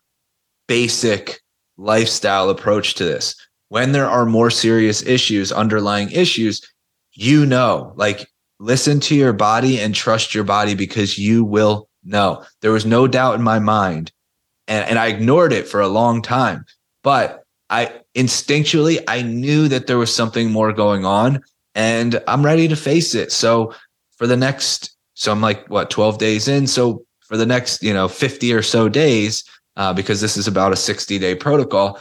basic 0.67 1.41
lifestyle 1.77 2.49
approach 2.49 2.95
to 2.95 3.05
this. 3.05 3.37
When 3.69 3.93
there 3.93 4.09
are 4.09 4.25
more 4.25 4.51
serious 4.51 5.03
issues, 5.03 5.53
underlying 5.53 6.11
issues, 6.11 6.63
you 7.13 7.45
know, 7.45 7.93
like 7.97 8.27
listen 8.59 8.99
to 9.01 9.15
your 9.15 9.35
body 9.35 9.79
and 9.79 9.95
trust 9.95 10.35
your 10.35 10.45
body 10.45 10.75
because 10.75 11.19
you 11.19 11.45
will 11.45 11.89
know. 12.03 12.45
There 12.63 12.73
was 12.73 12.87
no 12.87 13.07
doubt 13.07 13.35
in 13.35 13.43
my 13.43 13.59
mind 13.59 14.11
and, 14.69 14.89
and 14.89 14.99
I 14.99 15.09
ignored 15.09 15.53
it 15.53 15.69
for 15.69 15.81
a 15.81 15.89
long 15.89 16.23
time. 16.23 16.65
But 17.03 17.45
I 17.71 17.93
instinctually 18.15 19.03
I 19.09 19.23
knew 19.23 19.69
that 19.69 19.87
there 19.87 19.99
was 19.99 20.15
something 20.15 20.51
more 20.51 20.73
going 20.73 21.05
on, 21.05 21.43
and 21.75 22.23
I'm 22.29 22.45
ready 22.45 22.69
to 22.69 22.77
face 22.77 23.15
it. 23.15 23.33
So 23.33 23.75
for 24.17 24.27
the 24.27 24.37
next, 24.37 24.97
so 25.15 25.33
I'm 25.33 25.41
like 25.41 25.69
what 25.69 25.91
12 25.91 26.19
days 26.19 26.49
in. 26.49 26.67
So 26.67 27.05
for 27.21 27.37
the 27.37 27.47
next, 27.47 27.83
you 27.83 27.93
know, 27.93 28.09
50 28.09 28.53
or 28.53 28.63
so 28.63 28.89
days, 28.89 29.45
uh, 29.77 29.93
because 29.93 30.21
this 30.21 30.37
is 30.37 30.47
about 30.47 30.73
a 30.73 30.77
60 30.77 31.19
day 31.19 31.35
protocol, 31.35 31.99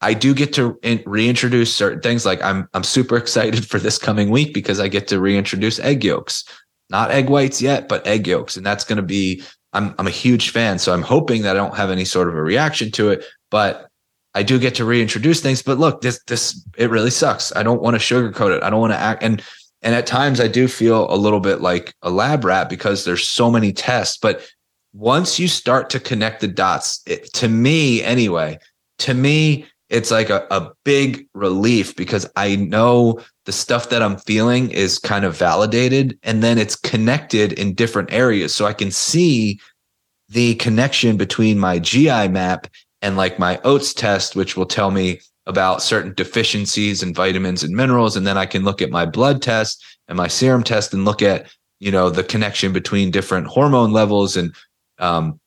I 0.00 0.14
do 0.14 0.34
get 0.34 0.52
to 0.54 0.78
reintroduce 1.06 1.74
certain 1.74 2.00
things. 2.00 2.26
Like 2.26 2.42
I'm 2.42 2.68
I'm 2.74 2.84
super 2.84 3.16
excited 3.16 3.66
for 3.70 3.78
this 3.78 3.98
coming 3.98 4.30
week 4.30 4.54
because 4.54 4.80
I 4.80 4.88
get 4.88 5.08
to 5.08 5.20
reintroduce 5.20 5.78
egg 5.80 6.04
yolks, 6.04 6.44
not 6.90 7.10
egg 7.10 7.28
whites 7.28 7.60
yet, 7.60 7.88
but 7.88 8.06
egg 8.06 8.26
yolks, 8.26 8.56
and 8.56 8.64
that's 8.64 8.84
going 8.84 8.96
to 8.96 9.02
be 9.02 9.42
I'm 9.74 9.94
I'm 9.98 10.06
a 10.06 10.10
huge 10.10 10.50
fan, 10.50 10.78
so 10.78 10.92
I'm 10.92 11.02
hoping 11.02 11.42
that 11.42 11.56
I 11.56 11.58
don't 11.58 11.76
have 11.76 11.90
any 11.90 12.04
sort 12.04 12.28
of 12.28 12.34
a 12.34 12.42
reaction 12.42 12.90
to 12.92 13.10
it, 13.10 13.24
but 13.50 13.88
I 14.34 14.42
do 14.42 14.58
get 14.58 14.74
to 14.76 14.84
reintroduce 14.84 15.40
things. 15.40 15.62
But 15.62 15.78
look, 15.78 16.00
this 16.00 16.20
this 16.26 16.66
it 16.76 16.90
really 16.90 17.10
sucks. 17.10 17.54
I 17.54 17.62
don't 17.62 17.82
want 17.82 18.00
to 18.00 18.14
sugarcoat 18.14 18.56
it. 18.56 18.62
I 18.62 18.70
don't 18.70 18.80
want 18.80 18.92
to 18.92 18.98
act 18.98 19.22
and 19.22 19.42
and 19.82 19.94
at 19.94 20.06
times 20.06 20.40
I 20.40 20.48
do 20.48 20.66
feel 20.66 21.12
a 21.12 21.16
little 21.16 21.40
bit 21.40 21.60
like 21.60 21.94
a 22.00 22.10
lab 22.10 22.44
rat 22.44 22.70
because 22.70 23.04
there's 23.04 23.28
so 23.28 23.50
many 23.50 23.70
tests. 23.70 24.16
But 24.16 24.40
once 24.94 25.38
you 25.38 25.46
start 25.46 25.90
to 25.90 26.00
connect 26.00 26.40
the 26.40 26.48
dots, 26.48 27.02
it, 27.06 27.30
to 27.34 27.48
me 27.48 28.02
anyway, 28.02 28.58
to 29.00 29.12
me, 29.12 29.66
it's 29.88 30.10
like 30.10 30.30
a, 30.30 30.46
a 30.50 30.72
big 30.84 31.26
relief 31.34 31.94
because 31.96 32.26
I 32.36 32.56
know 32.56 33.20
the 33.44 33.52
stuff 33.52 33.90
that 33.90 34.02
I'm 34.02 34.16
feeling 34.16 34.70
is 34.70 34.98
kind 34.98 35.24
of 35.24 35.36
validated 35.36 36.18
and 36.22 36.42
then 36.42 36.58
it's 36.58 36.76
connected 36.76 37.52
in 37.52 37.74
different 37.74 38.12
areas. 38.12 38.54
So 38.54 38.66
I 38.66 38.72
can 38.72 38.90
see 38.90 39.60
the 40.28 40.54
connection 40.56 41.16
between 41.16 41.58
my 41.58 41.78
GI 41.78 42.28
map 42.28 42.66
and 43.02 43.16
like 43.16 43.38
my 43.38 43.60
oats 43.64 43.92
test, 43.92 44.34
which 44.34 44.56
will 44.56 44.66
tell 44.66 44.90
me 44.90 45.20
about 45.46 45.82
certain 45.82 46.14
deficiencies 46.14 47.02
in 47.02 47.12
vitamins 47.12 47.62
and 47.62 47.76
minerals. 47.76 48.16
And 48.16 48.26
then 48.26 48.38
I 48.38 48.46
can 48.46 48.64
look 48.64 48.80
at 48.80 48.90
my 48.90 49.04
blood 49.04 49.42
test 49.42 49.84
and 50.08 50.16
my 50.16 50.28
serum 50.28 50.62
test 50.62 50.94
and 50.94 51.04
look 51.04 51.20
at, 51.20 51.46
you 51.80 51.90
know, 51.90 52.08
the 52.08 52.24
connection 52.24 52.72
between 52.72 53.10
different 53.10 53.46
hormone 53.46 53.92
levels 53.92 54.36
and 54.38 54.54
um, 54.98 55.38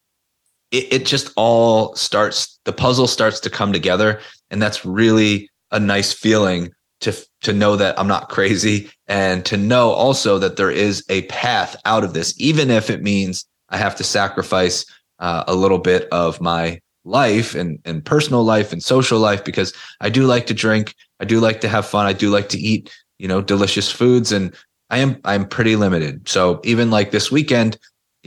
it, 0.72 0.94
it 0.94 1.06
just 1.06 1.32
all 1.36 1.96
starts 1.96 2.60
the 2.66 2.74
puzzle 2.74 3.08
starts 3.08 3.40
to 3.42 3.50
come 3.50 3.72
together. 3.72 4.20
And 4.50 4.62
that's 4.62 4.86
really 4.86 5.50
a 5.72 5.80
nice 5.80 6.14
feeling 6.14 6.72
to 7.02 7.14
to 7.42 7.54
know 7.54 7.76
that 7.76 7.98
I'm 8.00 8.08
not 8.08 8.30
crazy 8.30 8.90
and 9.08 9.46
to 9.46 9.58
know 9.58 9.92
also 9.92 10.40
that 10.40 10.58
there 10.58 10.72
is 10.72 11.04
a 11.10 11.22
path 11.24 11.76
out 11.86 12.04
of 12.04 12.14
this 12.14 12.34
even 12.40 12.72
if 12.72 12.90
it 12.90 13.04
means 13.04 13.46
I 13.70 13.78
have 13.78 13.96
to 13.98 14.04
sacrifice 14.04 14.86
uh, 15.20 15.44
a 15.48 15.54
little 15.54 15.78
bit 15.78 16.08
of 16.12 16.42
my 16.42 16.80
life 17.06 17.56
and 17.56 17.80
and 17.86 18.04
personal 18.04 18.44
life 18.44 18.74
and 18.74 18.82
social 18.82 19.20
life 19.20 19.44
because 19.46 19.74
I 20.02 20.10
do 20.10 20.26
like 20.26 20.48
to 20.48 20.54
drink. 20.54 20.96
I 21.20 21.26
do 21.26 21.40
like 21.40 21.62
to 21.62 21.70
have 21.70 21.86
fun. 21.86 22.06
I 22.06 22.14
do 22.14 22.30
like 22.30 22.50
to 22.50 22.60
eat 22.60 22.92
you 23.20 23.28
know 23.28 23.42
delicious 23.42 23.92
foods 23.92 24.32
and 24.32 24.54
I 24.90 25.00
am 25.00 25.20
I'm 25.24 25.46
pretty 25.46 25.76
limited. 25.76 26.28
So 26.28 26.60
even 26.64 26.90
like 26.90 27.12
this 27.12 27.32
weekend 27.32 27.78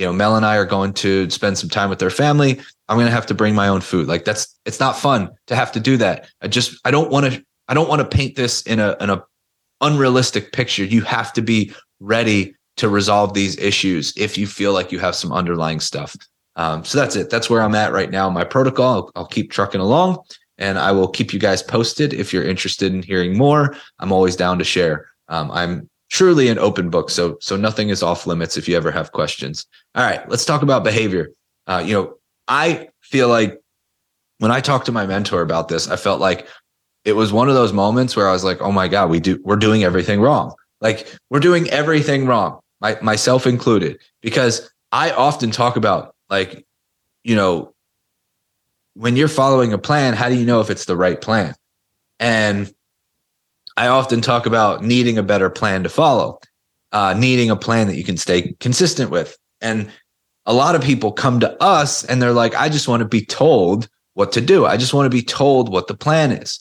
you 0.01 0.07
know, 0.07 0.15
Mel 0.15 0.35
and 0.35 0.47
I 0.47 0.57
are 0.57 0.65
going 0.65 0.95
to 0.95 1.29
spend 1.29 1.59
some 1.59 1.69
time 1.69 1.91
with 1.91 1.99
their 1.99 2.09
family. 2.09 2.59
I'm 2.89 2.97
going 2.97 3.07
to 3.07 3.13
have 3.13 3.27
to 3.27 3.35
bring 3.35 3.55
my 3.55 3.69
own 3.69 3.83
food. 3.83 4.09
Like 4.09 4.25
that's 4.25 4.59
it's 4.65 4.81
not 4.81 4.97
fun 4.97 5.31
to 5.47 5.55
have 5.55 5.71
to 5.73 5.81
do 5.81 5.99
that. 5.99 6.27
I 6.41 6.49
just 6.49 6.81
I 6.87 6.91
don't 6.91 7.11
want 7.11 7.27
to 7.27 7.45
I 7.69 7.75
don't 7.75 7.89
want 7.89 8.01
to 8.01 8.17
paint 8.17 8.35
this 8.35 8.63
in 8.63 8.81
a 8.81 8.97
in 8.99 9.11
a 9.11 9.23
unrealistic 9.83 10.53
picture. 10.53 10.85
You 10.85 11.03
have 11.03 11.35
to 11.35 11.43
be 11.43 11.75
ready 12.01 12.55
to 12.79 12.89
resolve 12.89 13.35
these 13.35 13.59
issues 13.59 14.15
if 14.17 14.39
you 14.39 14.47
feel 14.47 14.73
like 14.73 14.91
you 14.91 14.99
have 14.99 15.15
some 15.15 15.33
underlying 15.33 15.81
stuff. 15.81 16.17
Um, 16.57 16.83
so 16.83 16.97
that's 16.99 17.15
it. 17.15 17.29
That's 17.29 17.51
where 17.51 17.61
I'm 17.61 17.75
at 17.75 17.93
right 17.93 18.11
now. 18.11 18.31
My 18.31 18.45
protocol. 18.45 18.95
I'll, 18.95 19.13
I'll 19.17 19.27
keep 19.27 19.51
trucking 19.53 19.83
along, 19.83 20.19
and 20.57 20.79
I 20.79 20.93
will 20.93 21.09
keep 21.09 21.35
you 21.35 21.39
guys 21.39 21.63
posted 21.63 22.15
if 22.15 22.33
you're 22.33 22.45
interested 22.45 22.95
in 22.95 23.03
hearing 23.03 23.37
more. 23.37 23.77
I'm 23.99 24.13
always 24.13 24.35
down 24.35 24.59
to 24.59 24.65
share. 24.65 25.11
Um, 25.29 25.51
I'm 25.51 25.91
truly 26.11 26.49
an 26.49 26.59
open 26.59 26.91
book. 26.91 27.09
So 27.11 27.39
so 27.41 27.57
nothing 27.57 27.89
is 27.89 28.03
off 28.03 28.27
limits 28.27 28.57
if 28.57 28.69
you 28.69 28.77
ever 28.77 28.91
have 28.91 29.13
questions. 29.13 29.67
All 29.95 30.05
right, 30.05 30.29
let's 30.29 30.45
talk 30.45 30.63
about 30.63 30.85
behavior. 30.85 31.31
Uh, 31.67 31.83
you 31.85 31.95
know, 31.95 32.15
I 32.49 32.89
feel 33.01 33.29
like 33.29 33.61
when 34.39 34.51
I 34.51 34.61
talked 34.61 34.87
to 34.87 34.93
my 34.93 35.07
mentor 35.07 35.41
about 35.41 35.69
this, 35.69 35.89
I 35.89 35.97
felt 35.97 36.21
like 36.21 36.47
it 37.05 37.13
was 37.15 37.33
one 37.33 37.49
of 37.49 37.55
those 37.55 37.73
moments 37.73 38.17
where 38.17 38.29
I 38.29 38.33
was 38.33 38.45
like, 38.45 38.61
"Oh 38.61 38.73
my 38.73 38.89
god, 38.89 39.09
we 39.09 39.21
do 39.21 39.41
we're 39.45 39.57
doing 39.57 39.85
everything 39.85 40.21
wrong. 40.21 40.55
Like 40.81 41.07
we're 41.31 41.41
doing 41.41 41.69
everything 41.71 42.27
wrong, 42.27 42.61
my, 42.81 42.99
myself 43.01 43.47
included." 43.47 43.99
Because 44.21 44.71
I 44.93 45.13
often 45.13 45.51
talk 45.51 45.77
about 45.77 46.15
like, 46.29 46.67
you 47.23 47.37
know, 47.37 47.73
when 48.95 49.17
you're 49.17 49.29
following 49.29 49.73
a 49.73 49.79
plan, 49.79 50.15
how 50.15 50.29
do 50.29 50.35
you 50.35 50.45
know 50.45 50.61
if 50.61 50.71
it's 50.71 50.87
the 50.87 50.97
right 50.97 51.21
plan? 51.21 51.55
And 52.19 52.73
I 53.81 53.89
often 53.89 54.21
talk 54.21 54.45
about 54.45 54.85
needing 54.85 55.17
a 55.17 55.23
better 55.23 55.49
plan 55.49 55.85
to 55.85 55.89
follow, 55.89 56.39
uh, 56.93 57.15
needing 57.17 57.49
a 57.49 57.57
plan 57.57 57.87
that 57.87 57.97
you 57.97 58.05
can 58.05 58.19
stay 58.19 58.55
consistent 58.61 59.11
with. 59.11 59.39
And 59.63 59.91
a 60.45 60.53
lot 60.53 60.75
of 60.75 60.83
people 60.83 61.13
come 61.13 61.41
to 61.41 61.63
us 61.63 62.05
and 62.05 62.21
they're 62.21 62.35
like, 62.35 62.55
I 62.55 62.69
just 62.69 62.89
want 62.89 63.01
to 63.01 63.09
be 63.09 63.25
told 63.25 63.89
what 64.13 64.33
to 64.33 64.43
do. 64.43 64.67
I 64.67 64.77
just 64.77 64.93
want 64.93 65.07
to 65.07 65.17
be 65.17 65.23
told 65.23 65.73
what 65.73 65.87
the 65.87 65.97
plan 65.97 66.31
is. 66.31 66.61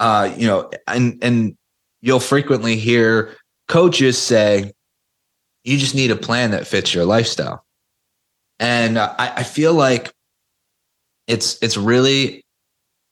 Uh, 0.00 0.32
you 0.34 0.46
know, 0.46 0.70
and 0.86 1.18
and 1.22 1.54
you'll 2.00 2.18
frequently 2.18 2.76
hear 2.76 3.36
coaches 3.68 4.16
say, 4.16 4.72
you 5.64 5.76
just 5.76 5.94
need 5.94 6.10
a 6.10 6.16
plan 6.16 6.52
that 6.52 6.66
fits 6.66 6.94
your 6.94 7.04
lifestyle. 7.04 7.62
And 8.58 8.98
I, 8.98 9.34
I 9.36 9.42
feel 9.42 9.74
like 9.74 10.10
it's 11.26 11.62
it's 11.62 11.76
really 11.76 12.42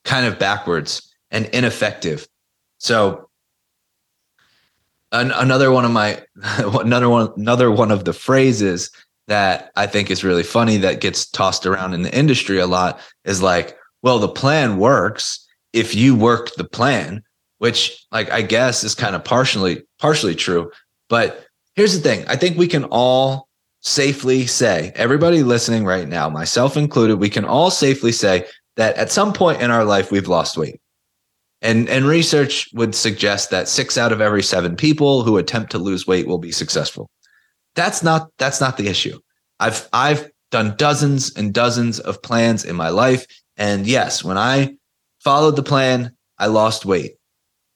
kind 0.06 0.24
of 0.24 0.38
backwards 0.38 1.14
and 1.30 1.44
ineffective 1.52 2.26
so 2.80 3.28
an, 5.12 5.30
another 5.32 5.70
one 5.70 5.84
of 5.84 5.90
my 5.92 6.20
another 6.58 7.08
one 7.08 7.32
another 7.36 7.70
one 7.70 7.90
of 7.90 8.04
the 8.04 8.12
phrases 8.12 8.90
that 9.28 9.70
I 9.76 9.86
think 9.86 10.10
is 10.10 10.24
really 10.24 10.42
funny 10.42 10.78
that 10.78 11.00
gets 11.00 11.26
tossed 11.26 11.66
around 11.66 11.94
in 11.94 12.02
the 12.02 12.16
industry 12.16 12.58
a 12.58 12.66
lot 12.66 12.98
is 13.24 13.40
like, 13.40 13.78
well, 14.02 14.18
the 14.18 14.28
plan 14.28 14.78
works 14.78 15.46
if 15.72 15.94
you 15.94 16.16
work 16.16 16.54
the 16.56 16.64
plan, 16.64 17.22
which 17.58 18.04
like 18.10 18.30
I 18.30 18.42
guess 18.42 18.82
is 18.82 18.94
kind 18.94 19.14
of 19.14 19.22
partially 19.22 19.84
partially 20.00 20.34
true. 20.34 20.72
But 21.08 21.46
here's 21.76 21.94
the 21.94 22.00
thing. 22.00 22.24
I 22.26 22.36
think 22.36 22.56
we 22.56 22.66
can 22.66 22.84
all 22.84 23.46
safely 23.82 24.46
say, 24.46 24.92
everybody 24.94 25.42
listening 25.42 25.84
right 25.84 26.08
now, 26.08 26.28
myself 26.28 26.76
included, 26.76 27.16
we 27.16 27.30
can 27.30 27.44
all 27.44 27.70
safely 27.70 28.12
say 28.12 28.46
that 28.76 28.96
at 28.96 29.12
some 29.12 29.32
point 29.32 29.60
in 29.60 29.70
our 29.70 29.84
life 29.84 30.10
we've 30.10 30.28
lost 30.28 30.56
weight. 30.56 30.80
And, 31.62 31.88
and 31.88 32.06
research 32.06 32.70
would 32.72 32.94
suggest 32.94 33.50
that 33.50 33.68
six 33.68 33.98
out 33.98 34.12
of 34.12 34.20
every 34.20 34.42
seven 34.42 34.76
people 34.76 35.22
who 35.22 35.36
attempt 35.36 35.70
to 35.72 35.78
lose 35.78 36.06
weight 36.06 36.26
will 36.26 36.38
be 36.38 36.52
successful. 36.52 37.10
That's 37.74 38.02
not 38.02 38.28
that's 38.38 38.60
not 38.60 38.76
the 38.76 38.88
issue. 38.88 39.18
I've 39.60 39.88
I've 39.92 40.30
done 40.50 40.74
dozens 40.76 41.34
and 41.36 41.54
dozens 41.54 42.00
of 42.00 42.22
plans 42.22 42.64
in 42.64 42.74
my 42.74 42.88
life. 42.88 43.26
And 43.56 43.86
yes, 43.86 44.24
when 44.24 44.38
I 44.38 44.74
followed 45.22 45.56
the 45.56 45.62
plan, 45.62 46.16
I 46.38 46.46
lost 46.46 46.84
weight. 46.84 47.12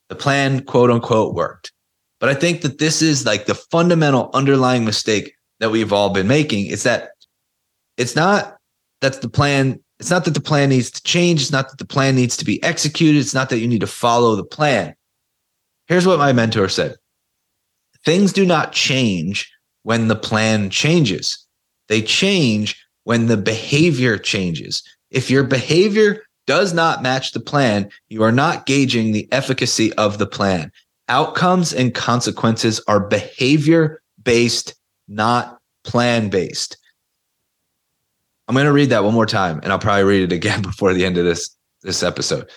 The 0.09 0.15
plan, 0.15 0.61
quote 0.61 0.91
unquote, 0.91 1.35
worked. 1.35 1.71
But 2.19 2.29
I 2.29 2.33
think 2.33 2.61
that 2.61 2.79
this 2.79 3.01
is 3.01 3.25
like 3.25 3.45
the 3.45 3.55
fundamental 3.55 4.29
underlying 4.33 4.83
mistake 4.83 5.33
that 5.59 5.71
we've 5.71 5.93
all 5.93 6.09
been 6.09 6.27
making 6.27 6.67
is 6.67 6.83
that 6.83 7.09
it's 7.97 8.15
not 8.15 8.57
that 9.01 9.21
the 9.21 9.29
plan 9.29 9.79
it's 9.99 10.09
not 10.09 10.25
that 10.25 10.33
the 10.33 10.41
plan 10.41 10.69
needs 10.69 10.91
to 10.91 11.01
change. 11.03 11.41
It's 11.41 11.51
not 11.51 11.69
that 11.69 11.77
the 11.77 11.85
plan 11.85 12.15
needs 12.15 12.35
to 12.37 12.45
be 12.45 12.61
executed. 12.63 13.19
It's 13.19 13.33
not 13.33 13.49
that 13.49 13.59
you 13.59 13.67
need 13.67 13.81
to 13.81 13.87
follow 13.87 14.35
the 14.35 14.43
plan. 14.43 14.95
Here's 15.87 16.05
what 16.05 16.19
my 16.19 16.33
mentor 16.33 16.67
said. 16.67 16.95
Things 18.03 18.33
do 18.33 18.45
not 18.45 18.71
change 18.71 19.51
when 19.83 20.07
the 20.07 20.15
plan 20.15 20.69
changes. 20.69 21.45
They 21.87 22.01
change 22.01 22.83
when 23.03 23.27
the 23.27 23.37
behavior 23.37 24.17
changes. 24.17 24.83
If 25.11 25.29
your 25.29 25.43
behavior 25.43 26.23
does 26.47 26.73
not 26.73 27.01
match 27.01 27.31
the 27.31 27.39
plan 27.39 27.89
you 28.09 28.23
are 28.23 28.31
not 28.31 28.65
gauging 28.65 29.11
the 29.11 29.27
efficacy 29.31 29.93
of 29.93 30.17
the 30.17 30.27
plan. 30.27 30.71
Outcomes 31.09 31.73
and 31.73 31.93
consequences 31.93 32.81
are 32.87 32.99
behavior 32.99 34.01
based 34.23 34.75
not 35.07 35.59
plan 35.83 36.29
based 36.29 36.77
I'm 38.47 38.55
going 38.55 38.65
to 38.65 38.71
read 38.71 38.89
that 38.89 39.03
one 39.03 39.13
more 39.13 39.25
time 39.25 39.59
and 39.63 39.71
I'll 39.71 39.79
probably 39.79 40.03
read 40.03 40.31
it 40.31 40.35
again 40.35 40.61
before 40.61 40.93
the 40.93 41.05
end 41.05 41.17
of 41.17 41.25
this 41.25 41.55
this 41.81 42.03
episode. 42.03 42.49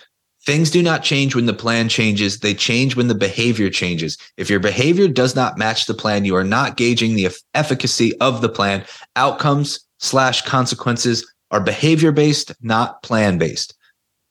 Things 0.45 0.71
do 0.71 0.81
not 0.81 1.03
change 1.03 1.35
when 1.35 1.45
the 1.45 1.53
plan 1.53 1.89
changes. 1.89 2.39
They 2.39 2.53
change 2.53 2.95
when 2.95 3.07
the 3.07 3.15
behavior 3.15 3.69
changes. 3.69 4.17
If 4.37 4.49
your 4.49 4.59
behavior 4.59 5.07
does 5.07 5.35
not 5.35 5.57
match 5.57 5.85
the 5.85 5.93
plan, 5.93 6.25
you 6.25 6.35
are 6.35 6.45
not 6.45 6.77
gauging 6.77 7.15
the 7.15 7.29
efficacy 7.53 8.17
of 8.19 8.41
the 8.41 8.49
plan. 8.49 8.85
Outcomes 9.15 9.81
slash 9.99 10.41
consequences 10.43 11.29
are 11.51 11.59
behavior 11.59 12.11
based, 12.11 12.53
not 12.61 13.03
plan 13.03 13.37
based. 13.37 13.75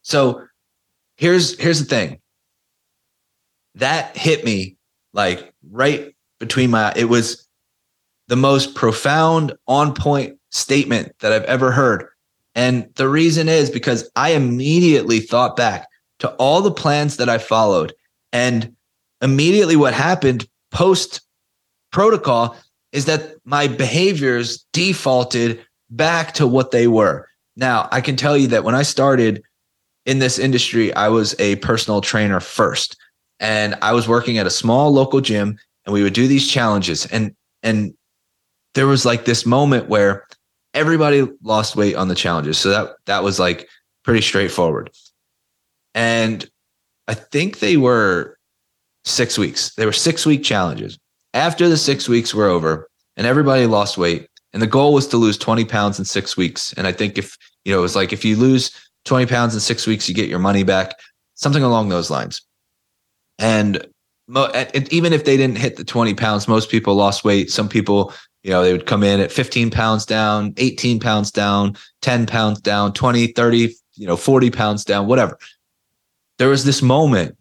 So 0.03 0.43
here's 1.17 1.59
here's 1.59 1.81
the 1.81 1.85
thing. 1.85 2.21
That 3.75 4.17
hit 4.17 4.45
me 4.45 4.77
like 5.12 5.53
right 5.71 6.15
between 6.41 6.71
my 6.71 6.93
it 6.97 7.05
was 7.05 7.47
the 8.29 8.37
most 8.37 8.75
profound 8.75 9.53
on 9.67 9.95
point 9.95 10.38
statement 10.50 11.12
that 11.21 11.33
I've 11.33 11.45
ever 11.45 11.71
heard. 11.71 12.07
And 12.55 12.88
the 12.97 13.09
reason 13.09 13.49
is 13.49 13.71
because 13.71 14.11
I 14.17 14.31
immediately 14.31 15.21
thought 15.21 15.57
back 15.57 15.87
to 16.19 16.31
all 16.33 16.61
the 16.61 16.71
plans 16.71 17.17
that 17.17 17.28
I 17.28 17.38
followed. 17.38 17.93
And 18.33 18.75
immediately 19.23 19.76
what 19.76 19.95
happened 19.95 20.49
post 20.71 21.21
protocol 21.93 22.57
is 22.93 23.05
that 23.05 23.35
my 23.45 23.69
behaviors 23.69 24.64
defaulted 24.73 25.64
back 25.90 26.33
to 26.35 26.47
what 26.47 26.71
they 26.71 26.88
were. 26.88 27.28
Now, 27.57 27.88
I 27.93 28.00
can 28.00 28.17
tell 28.17 28.37
you 28.37 28.49
that 28.49 28.64
when 28.64 28.75
I 28.75 28.83
started 28.83 29.43
in 30.07 30.19
this 30.19 30.38
industry, 30.38 30.93
I 30.95 31.09
was 31.09 31.38
a 31.38 31.57
personal 31.57 32.00
trainer 32.00 32.40
first. 32.40 32.97
And 33.40 33.76
I 33.83 33.93
was 33.93 34.09
working 34.09 34.38
at 34.38 34.47
a 34.47 34.50
small 34.50 34.90
local 34.93 35.21
gym 35.21 35.59
and 35.85 35.93
we 35.93 36.02
would 36.02 36.12
do 36.12 36.26
these 36.26 36.50
challenges. 36.50 37.07
And 37.07 37.35
and 37.62 37.95
there 38.75 38.87
was 38.87 39.05
like 39.05 39.25
this 39.25 39.47
moment 39.47 39.88
where 39.88 40.26
everybody 40.78 41.26
lost 41.42 41.76
weight 41.76 41.97
on 41.97 42.08
the 42.08 42.14
challenges. 42.14 42.56
So 42.58 42.70
that 42.70 42.97
that 43.06 43.23
was 43.23 43.38
like 43.38 43.68
pretty 44.04 44.23
straightforward. 44.23 44.90
And 45.94 46.49
I 47.08 47.14
think 47.14 47.58
they 47.58 47.76
were 47.76 48.38
six 49.04 49.37
weeks. 49.37 49.75
They 49.75 49.87
were 49.87 49.92
six 49.92 50.25
week 50.25 50.44
challenges. 50.44 50.99
After 51.35 51.68
the 51.68 51.76
six 51.76 52.08
weeks 52.08 52.32
were 52.32 52.47
over 52.47 52.88
and 53.16 53.26
everybody 53.26 53.66
lost 53.66 53.99
weight, 53.99 54.28
and 54.52 54.62
the 54.62 54.66
goal 54.66 54.94
was 54.94 55.06
to 55.08 55.16
lose 55.16 55.37
20 55.37 55.64
pounds 55.64 55.99
in 55.99 56.04
six 56.04 56.37
weeks. 56.37 56.73
And 56.75 56.87
I 56.87 56.92
think 56.92 57.18
if, 57.18 57.37
you 57.64 57.73
know, 57.73 57.78
it 57.78 57.82
was 57.82 57.97
like 57.97 58.12
if 58.12 58.25
you 58.25 58.37
lose 58.37 58.70
20 59.04 59.26
pounds 59.26 59.54
in 59.54 59.61
six 59.61 59.87
weeks, 59.87 60.08
you 60.08 60.14
get 60.14 60.28
your 60.28 60.38
money 60.38 60.62
back, 60.62 60.94
something 61.35 61.62
along 61.62 61.90
those 61.90 62.11
lines. 62.11 62.40
And, 63.38 63.87
and 64.35 64.92
even 64.92 65.12
if 65.12 65.25
they 65.25 65.37
didn't 65.37 65.58
hit 65.58 65.76
the 65.76 65.85
20 65.85 66.14
pounds, 66.14 66.49
most 66.49 66.70
people 66.70 66.94
lost 66.94 67.25
weight. 67.25 67.50
Some 67.50 67.68
people 67.68 68.12
you 68.42 68.51
know, 68.51 68.62
they 68.62 68.72
would 68.72 68.87
come 68.87 69.03
in 69.03 69.20
at 69.20 69.33
15 69.33 69.70
pounds 69.70 70.07
down, 70.07 70.55
18 70.57 71.01
pounds 71.01 71.31
down, 71.31 71.77
10 72.03 72.27
pounds 72.27 72.61
down, 72.61 72.92
20, 72.92 73.29
30, 73.29 73.74
you 73.94 74.07
know, 74.07 74.16
40 74.16 74.51
pounds 74.51 74.85
down, 74.85 75.07
whatever. 75.07 75.38
There 76.38 76.48
was 76.48 76.64
this 76.64 76.83
moment 76.83 77.37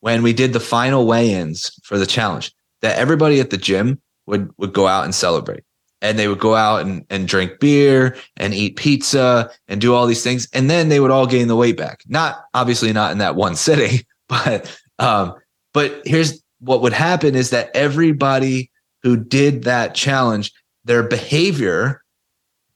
when 0.00 0.22
we 0.22 0.32
did 0.32 0.52
the 0.52 0.60
final 0.60 1.06
weigh-ins 1.06 1.78
for 1.82 1.98
the 1.98 2.06
challenge 2.06 2.52
that 2.82 2.96
everybody 2.96 3.40
at 3.40 3.50
the 3.50 3.56
gym 3.56 4.00
would 4.26 4.50
would 4.58 4.72
go 4.72 4.86
out 4.86 5.04
and 5.04 5.14
celebrate. 5.14 5.64
And 6.00 6.16
they 6.16 6.28
would 6.28 6.38
go 6.38 6.54
out 6.54 6.82
and, 6.82 7.04
and 7.10 7.26
drink 7.26 7.58
beer 7.58 8.16
and 8.36 8.54
eat 8.54 8.76
pizza 8.76 9.50
and 9.66 9.80
do 9.80 9.94
all 9.94 10.06
these 10.06 10.22
things. 10.22 10.46
And 10.52 10.70
then 10.70 10.88
they 10.88 11.00
would 11.00 11.10
all 11.10 11.26
gain 11.26 11.48
the 11.48 11.56
weight 11.56 11.76
back. 11.76 12.02
Not 12.06 12.44
obviously 12.54 12.92
not 12.92 13.10
in 13.10 13.18
that 13.18 13.34
one 13.34 13.56
sitting, 13.56 14.04
but 14.28 14.80
um, 15.00 15.34
but 15.74 16.00
here's 16.04 16.40
what 16.60 16.82
would 16.82 16.92
happen 16.92 17.34
is 17.34 17.50
that 17.50 17.70
everybody 17.74 18.70
who 19.02 19.16
did 19.16 19.64
that 19.64 19.94
challenge, 19.94 20.52
their 20.84 21.02
behavior 21.02 22.02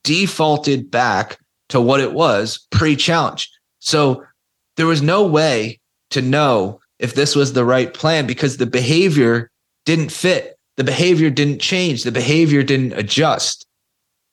defaulted 0.05 0.91
back 0.91 1.39
to 1.69 1.81
what 1.81 2.01
it 2.01 2.13
was 2.13 2.67
pre 2.71 2.97
challenge. 2.97 3.51
So 3.79 4.25
there 4.77 4.87
was 4.87 5.03
no 5.03 5.27
way 5.27 5.81
to 6.11 6.23
know 6.23 6.81
if 6.99 7.15
this 7.15 7.35
was 7.35 7.53
the 7.53 7.65
right 7.65 7.93
plan 7.93 8.27
because 8.27 8.57
the 8.57 8.67
behavior 8.67 9.51
didn't 9.85 10.13
fit. 10.13 10.59
The 10.77 10.85
behavior 10.85 11.31
didn't 11.31 11.61
change. 11.61 12.05
The 12.05 12.13
behavior 12.13 12.63
didn't 12.63 12.93
adjust. 12.93 13.67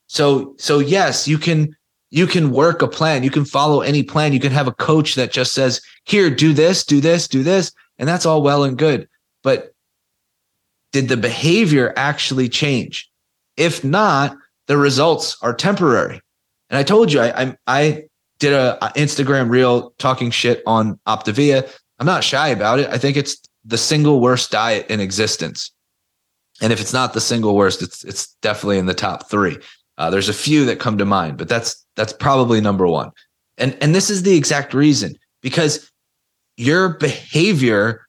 So, 0.08 0.56
so 0.58 0.80
yes, 0.80 1.28
you 1.28 1.38
can, 1.38 1.76
you 2.12 2.28
can 2.28 2.52
work 2.52 2.82
a 2.82 2.88
plan. 2.88 3.24
You 3.24 3.32
can 3.32 3.46
follow 3.46 3.82
any 3.82 4.04
plan. 4.04 4.34
You 4.34 4.40
can 4.40 4.52
have 4.52 4.68
a 4.68 4.74
coach 4.74 5.16
that 5.16 5.32
just 5.32 5.54
says, 5.54 5.82
here, 6.06 6.30
do 6.30 6.54
this, 6.54 6.84
do 6.84 7.02
this, 7.02 7.28
do 7.28 7.44
this. 7.44 7.72
And 7.98 8.08
that's 8.08 8.26
all 8.26 8.42
well 8.42 8.64
and 8.64 8.78
good. 8.78 9.08
But 9.44 9.74
did 10.92 11.08
the 11.08 11.18
behavior 11.18 11.94
actually 11.96 12.50
change? 12.50 13.10
If 13.58 13.84
not, 13.84 14.36
the 14.68 14.78
results 14.78 15.38
are 15.42 15.54
temporary. 15.54 16.22
And 16.70 16.78
I 16.78 16.84
told 16.84 17.12
you, 17.12 17.22
I 17.22 17.42
I, 17.42 17.56
I 17.68 18.04
did 18.40 18.54
a, 18.54 18.78
Instagram 18.96 19.50
reel 19.50 19.94
talking 19.98 20.32
shit 20.32 20.64
on 20.66 21.00
Optavia. 21.08 21.70
I'm 22.00 22.06
not 22.06 22.24
shy 22.24 22.48
about 22.50 22.80
it. 22.80 22.90
I 22.90 22.98
think 22.98 23.18
it's 23.18 23.38
the 23.66 23.78
single 23.78 24.22
worst 24.22 24.52
diet 24.52 24.90
in 24.90 25.00
existence. 25.00 25.72
And 26.62 26.74
if 26.74 26.82
it's 26.82 26.94
not 26.94 27.14
the 27.14 27.22
single 27.22 27.56
worst, 27.56 27.82
it's 27.82 28.04
it's 28.04 28.36
definitely 28.42 28.80
in 28.80 28.86
the 28.86 28.94
top 28.94 29.30
three. 29.30 29.58
Uh, 29.98 30.10
there's 30.10 30.30
a 30.30 30.34
few 30.34 30.66
that 30.66 30.80
come 30.80 30.98
to 30.98 31.06
mind, 31.06 31.38
but 31.38 31.50
that's 31.50 31.86
that's 31.96 32.14
probably 32.14 32.62
number 32.62 32.88
one. 32.88 33.12
And 33.58 33.78
and 33.82 33.94
this 33.94 34.10
is 34.10 34.24
the 34.24 34.36
exact 34.36 34.74
reason 34.74 35.16
because 35.42 35.90
your 36.58 36.98
behavior 36.98 38.08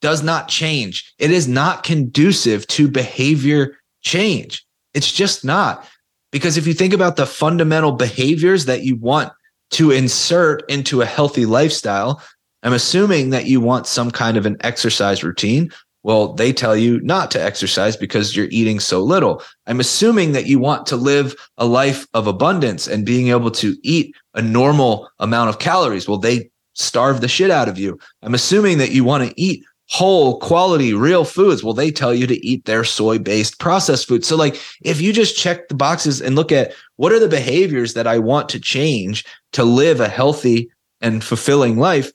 does 0.00 0.22
not 0.22 0.48
change. 0.48 1.12
It 1.18 1.30
is 1.30 1.46
not 1.48 1.84
conducive 1.84 2.66
to 2.68 2.88
behavior 2.88 3.76
change. 4.02 4.64
It's 4.94 5.10
just 5.10 5.44
not. 5.44 5.86
Because 6.32 6.56
if 6.56 6.66
you 6.66 6.74
think 6.74 6.94
about 6.94 7.16
the 7.16 7.26
fundamental 7.26 7.92
behaviors 7.92 8.64
that 8.66 8.82
you 8.82 8.96
want 8.96 9.32
to 9.70 9.90
insert 9.90 10.68
into 10.70 11.02
a 11.02 11.06
healthy 11.06 11.46
lifestyle, 11.46 12.22
I'm 12.62 12.72
assuming 12.72 13.30
that 13.30 13.46
you 13.46 13.60
want 13.60 13.86
some 13.86 14.10
kind 14.10 14.36
of 14.36 14.46
an 14.46 14.56
exercise 14.60 15.24
routine. 15.24 15.70
Well, 16.02 16.32
they 16.32 16.52
tell 16.52 16.76
you 16.76 17.00
not 17.00 17.30
to 17.32 17.42
exercise 17.42 17.96
because 17.96 18.34
you're 18.34 18.48
eating 18.50 18.80
so 18.80 19.02
little. 19.02 19.42
I'm 19.66 19.80
assuming 19.80 20.32
that 20.32 20.46
you 20.46 20.58
want 20.58 20.86
to 20.86 20.96
live 20.96 21.34
a 21.58 21.66
life 21.66 22.06
of 22.14 22.26
abundance 22.26 22.86
and 22.86 23.04
being 23.04 23.28
able 23.28 23.50
to 23.52 23.76
eat 23.82 24.14
a 24.34 24.40
normal 24.40 25.10
amount 25.18 25.50
of 25.50 25.58
calories. 25.58 26.08
Well, 26.08 26.18
they 26.18 26.50
starve 26.74 27.20
the 27.20 27.28
shit 27.28 27.50
out 27.50 27.68
of 27.68 27.78
you. 27.78 27.98
I'm 28.22 28.34
assuming 28.34 28.78
that 28.78 28.92
you 28.92 29.04
want 29.04 29.28
to 29.28 29.40
eat 29.40 29.64
whole 29.90 30.38
quality 30.38 30.94
real 30.94 31.24
foods 31.24 31.64
well 31.64 31.74
they 31.74 31.90
tell 31.90 32.14
you 32.14 32.26
to 32.26 32.46
eat 32.46 32.64
their 32.64 32.84
soy 32.84 33.18
based 33.18 33.58
processed 33.58 34.06
foods 34.06 34.26
so 34.26 34.36
like 34.36 34.56
if 34.82 35.00
you 35.00 35.12
just 35.12 35.36
check 35.36 35.66
the 35.68 35.74
boxes 35.74 36.22
and 36.22 36.36
look 36.36 36.52
at 36.52 36.72
what 36.96 37.12
are 37.12 37.18
the 37.18 37.28
behaviors 37.28 37.94
that 37.94 38.06
i 38.06 38.16
want 38.16 38.48
to 38.48 38.60
change 38.60 39.24
to 39.52 39.64
live 39.64 39.98
a 39.98 40.08
healthy 40.08 40.70
and 41.00 41.24
fulfilling 41.24 41.76
life 41.76 42.12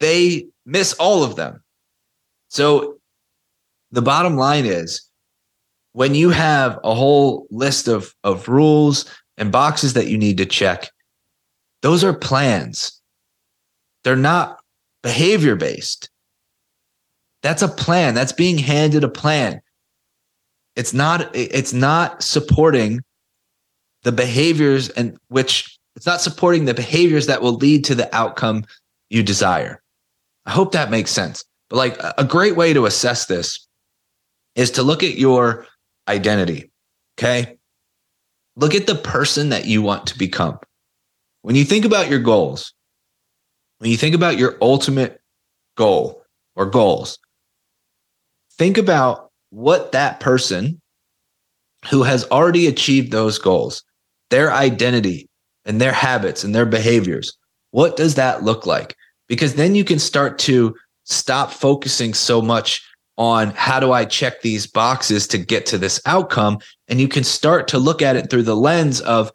they 0.00 0.46
miss 0.66 0.92
all 0.94 1.22
of 1.22 1.36
them. 1.36 1.62
So 2.48 2.98
the 3.90 4.02
bottom 4.02 4.36
line 4.36 4.66
is 4.66 5.08
when 5.92 6.14
you 6.14 6.30
have 6.30 6.78
a 6.84 6.94
whole 6.94 7.46
list 7.50 7.88
of 7.88 8.14
of 8.24 8.48
rules 8.48 9.06
and 9.36 9.52
boxes 9.52 9.94
that 9.94 10.08
you 10.08 10.18
need 10.18 10.38
to 10.38 10.46
check 10.46 10.90
those 11.82 12.02
are 12.02 12.14
plans. 12.14 13.00
They're 14.04 14.16
not 14.16 14.58
behavior 15.02 15.54
based 15.54 16.08
that's 17.44 17.60
a 17.60 17.68
plan. 17.68 18.14
That's 18.14 18.32
being 18.32 18.56
handed 18.56 19.04
a 19.04 19.08
plan. 19.08 19.60
It's 20.76 20.94
not 20.94 21.30
it's 21.36 21.74
not 21.74 22.22
supporting 22.22 23.02
the 24.02 24.12
behaviors 24.12 24.88
and 24.88 25.18
which 25.28 25.78
it's 25.94 26.06
not 26.06 26.22
supporting 26.22 26.64
the 26.64 26.72
behaviors 26.72 27.26
that 27.26 27.42
will 27.42 27.52
lead 27.52 27.84
to 27.84 27.94
the 27.94 28.12
outcome 28.16 28.64
you 29.10 29.22
desire. 29.22 29.82
I 30.46 30.52
hope 30.52 30.72
that 30.72 30.90
makes 30.90 31.10
sense. 31.10 31.44
But 31.68 31.76
like 31.76 32.00
a 32.16 32.24
great 32.24 32.56
way 32.56 32.72
to 32.72 32.86
assess 32.86 33.26
this 33.26 33.68
is 34.54 34.70
to 34.72 34.82
look 34.82 35.02
at 35.02 35.18
your 35.18 35.66
identity. 36.08 36.70
Okay? 37.18 37.58
Look 38.56 38.74
at 38.74 38.86
the 38.86 38.94
person 38.94 39.50
that 39.50 39.66
you 39.66 39.82
want 39.82 40.06
to 40.06 40.18
become. 40.18 40.58
When 41.42 41.56
you 41.56 41.64
think 41.64 41.84
about 41.84 42.08
your 42.08 42.20
goals, 42.20 42.72
when 43.80 43.90
you 43.90 43.98
think 43.98 44.14
about 44.14 44.38
your 44.38 44.56
ultimate 44.62 45.20
goal 45.76 46.22
or 46.56 46.64
goals, 46.64 47.18
think 48.58 48.78
about 48.78 49.30
what 49.50 49.92
that 49.92 50.20
person 50.20 50.80
who 51.90 52.02
has 52.02 52.24
already 52.30 52.66
achieved 52.66 53.12
those 53.12 53.38
goals, 53.38 53.82
their 54.30 54.52
identity 54.52 55.28
and 55.64 55.80
their 55.80 55.92
habits 55.92 56.44
and 56.44 56.54
their 56.54 56.66
behaviors, 56.66 57.36
what 57.70 57.96
does 57.96 58.14
that 58.14 58.42
look 58.42 58.66
like? 58.66 58.94
Because 59.28 59.54
then 59.54 59.74
you 59.74 59.84
can 59.84 59.98
start 59.98 60.38
to 60.40 60.74
stop 61.04 61.50
focusing 61.50 62.14
so 62.14 62.40
much 62.40 62.82
on 63.16 63.50
how 63.50 63.78
do 63.78 63.92
I 63.92 64.04
check 64.04 64.42
these 64.42 64.66
boxes 64.66 65.26
to 65.28 65.38
get 65.38 65.66
to 65.66 65.78
this 65.78 66.00
outcome? 66.06 66.58
And 66.88 67.00
you 67.00 67.08
can 67.08 67.24
start 67.24 67.68
to 67.68 67.78
look 67.78 68.02
at 68.02 68.16
it 68.16 68.30
through 68.30 68.42
the 68.42 68.56
lens 68.56 69.00
of 69.02 69.30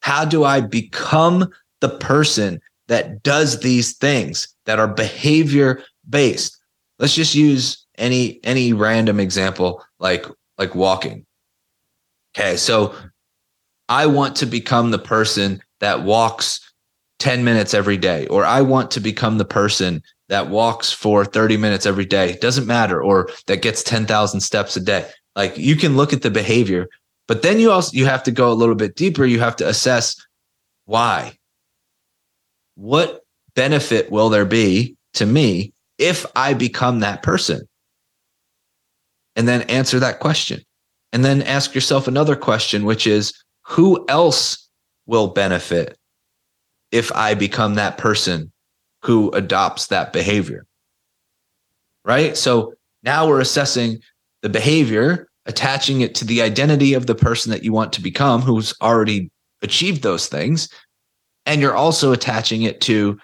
how 0.00 0.24
do 0.24 0.44
I 0.44 0.60
become 0.60 1.48
the 1.80 1.88
person 1.88 2.60
that 2.88 3.22
does 3.22 3.60
these 3.60 3.96
things 3.96 4.48
that 4.66 4.78
are 4.78 4.88
behavior 4.88 5.82
based? 6.08 6.58
Let's 6.98 7.14
just 7.14 7.34
use 7.34 7.81
any 7.98 8.40
any 8.44 8.72
random 8.72 9.20
example 9.20 9.84
like 9.98 10.26
like 10.58 10.74
walking. 10.74 11.26
Okay, 12.36 12.56
so 12.56 12.94
I 13.88 14.06
want 14.06 14.36
to 14.36 14.46
become 14.46 14.90
the 14.90 14.98
person 14.98 15.62
that 15.80 16.02
walks 16.02 16.60
10 17.18 17.44
minutes 17.44 17.74
every 17.74 17.96
day, 17.96 18.26
or 18.28 18.44
I 18.44 18.62
want 18.62 18.90
to 18.92 19.00
become 19.00 19.38
the 19.38 19.44
person 19.44 20.02
that 20.28 20.48
walks 20.48 20.90
for 20.90 21.24
30 21.24 21.56
minutes 21.56 21.84
every 21.84 22.06
day. 22.06 22.38
Doesn't 22.40 22.66
matter, 22.66 23.02
or 23.02 23.28
that 23.46 23.60
gets 23.62 23.82
10,000 23.82 24.40
steps 24.40 24.76
a 24.76 24.80
day. 24.80 25.08
Like 25.36 25.56
you 25.58 25.76
can 25.76 25.96
look 25.96 26.12
at 26.12 26.22
the 26.22 26.30
behavior, 26.30 26.88
but 27.28 27.42
then 27.42 27.60
you 27.60 27.70
also 27.70 27.94
you 27.94 28.06
have 28.06 28.22
to 28.24 28.30
go 28.30 28.50
a 28.50 28.54
little 28.54 28.74
bit 28.74 28.96
deeper. 28.96 29.24
You 29.24 29.40
have 29.40 29.56
to 29.56 29.68
assess 29.68 30.16
why. 30.86 31.38
What 32.74 33.20
benefit 33.54 34.10
will 34.10 34.30
there 34.30 34.44
be 34.44 34.96
to 35.14 35.26
me 35.26 35.72
if 35.98 36.24
I 36.34 36.54
become 36.54 37.00
that 37.00 37.22
person? 37.22 37.68
And 39.36 39.48
then 39.48 39.62
answer 39.62 39.98
that 40.00 40.20
question. 40.20 40.60
And 41.12 41.24
then 41.24 41.42
ask 41.42 41.74
yourself 41.74 42.08
another 42.08 42.36
question, 42.36 42.84
which 42.84 43.06
is 43.06 43.34
who 43.62 44.04
else 44.08 44.68
will 45.06 45.28
benefit 45.28 45.96
if 46.90 47.12
I 47.12 47.34
become 47.34 47.74
that 47.74 47.98
person 47.98 48.52
who 49.02 49.30
adopts 49.30 49.88
that 49.88 50.12
behavior? 50.12 50.66
Right. 52.04 52.36
So 52.36 52.74
now 53.02 53.28
we're 53.28 53.40
assessing 53.40 54.00
the 54.42 54.48
behavior, 54.48 55.28
attaching 55.46 56.00
it 56.00 56.14
to 56.16 56.24
the 56.24 56.42
identity 56.42 56.94
of 56.94 57.06
the 57.06 57.14
person 57.14 57.50
that 57.52 57.64
you 57.64 57.72
want 57.72 57.92
to 57.94 58.02
become 58.02 58.42
who's 58.42 58.74
already 58.80 59.30
achieved 59.62 60.02
those 60.02 60.28
things. 60.28 60.68
And 61.46 61.60
you're 61.60 61.76
also 61.76 62.12
attaching 62.12 62.62
it 62.62 62.80
to 62.82 63.18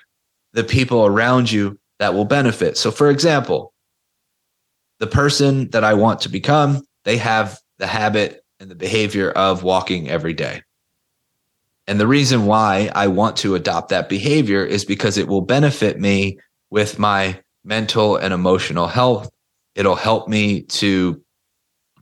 the 0.52 0.64
people 0.64 1.06
around 1.06 1.50
you 1.50 1.78
that 1.98 2.14
will 2.14 2.24
benefit. 2.24 2.76
So, 2.76 2.90
for 2.90 3.10
example, 3.10 3.72
the 4.98 5.06
person 5.06 5.70
that 5.70 5.84
I 5.84 5.94
want 5.94 6.20
to 6.20 6.28
become, 6.28 6.82
they 7.04 7.16
have 7.16 7.58
the 7.78 7.86
habit 7.86 8.42
and 8.60 8.70
the 8.70 8.74
behavior 8.74 9.30
of 9.30 9.62
walking 9.62 10.08
every 10.08 10.34
day. 10.34 10.62
And 11.86 11.98
the 11.98 12.06
reason 12.06 12.46
why 12.46 12.90
I 12.94 13.06
want 13.06 13.36
to 13.38 13.54
adopt 13.54 13.88
that 13.88 14.08
behavior 14.08 14.64
is 14.64 14.84
because 14.84 15.16
it 15.16 15.28
will 15.28 15.40
benefit 15.40 15.98
me 15.98 16.38
with 16.70 16.98
my 16.98 17.40
mental 17.64 18.16
and 18.16 18.34
emotional 18.34 18.88
health. 18.88 19.30
It'll 19.74 19.94
help 19.94 20.28
me 20.28 20.62
to 20.62 21.22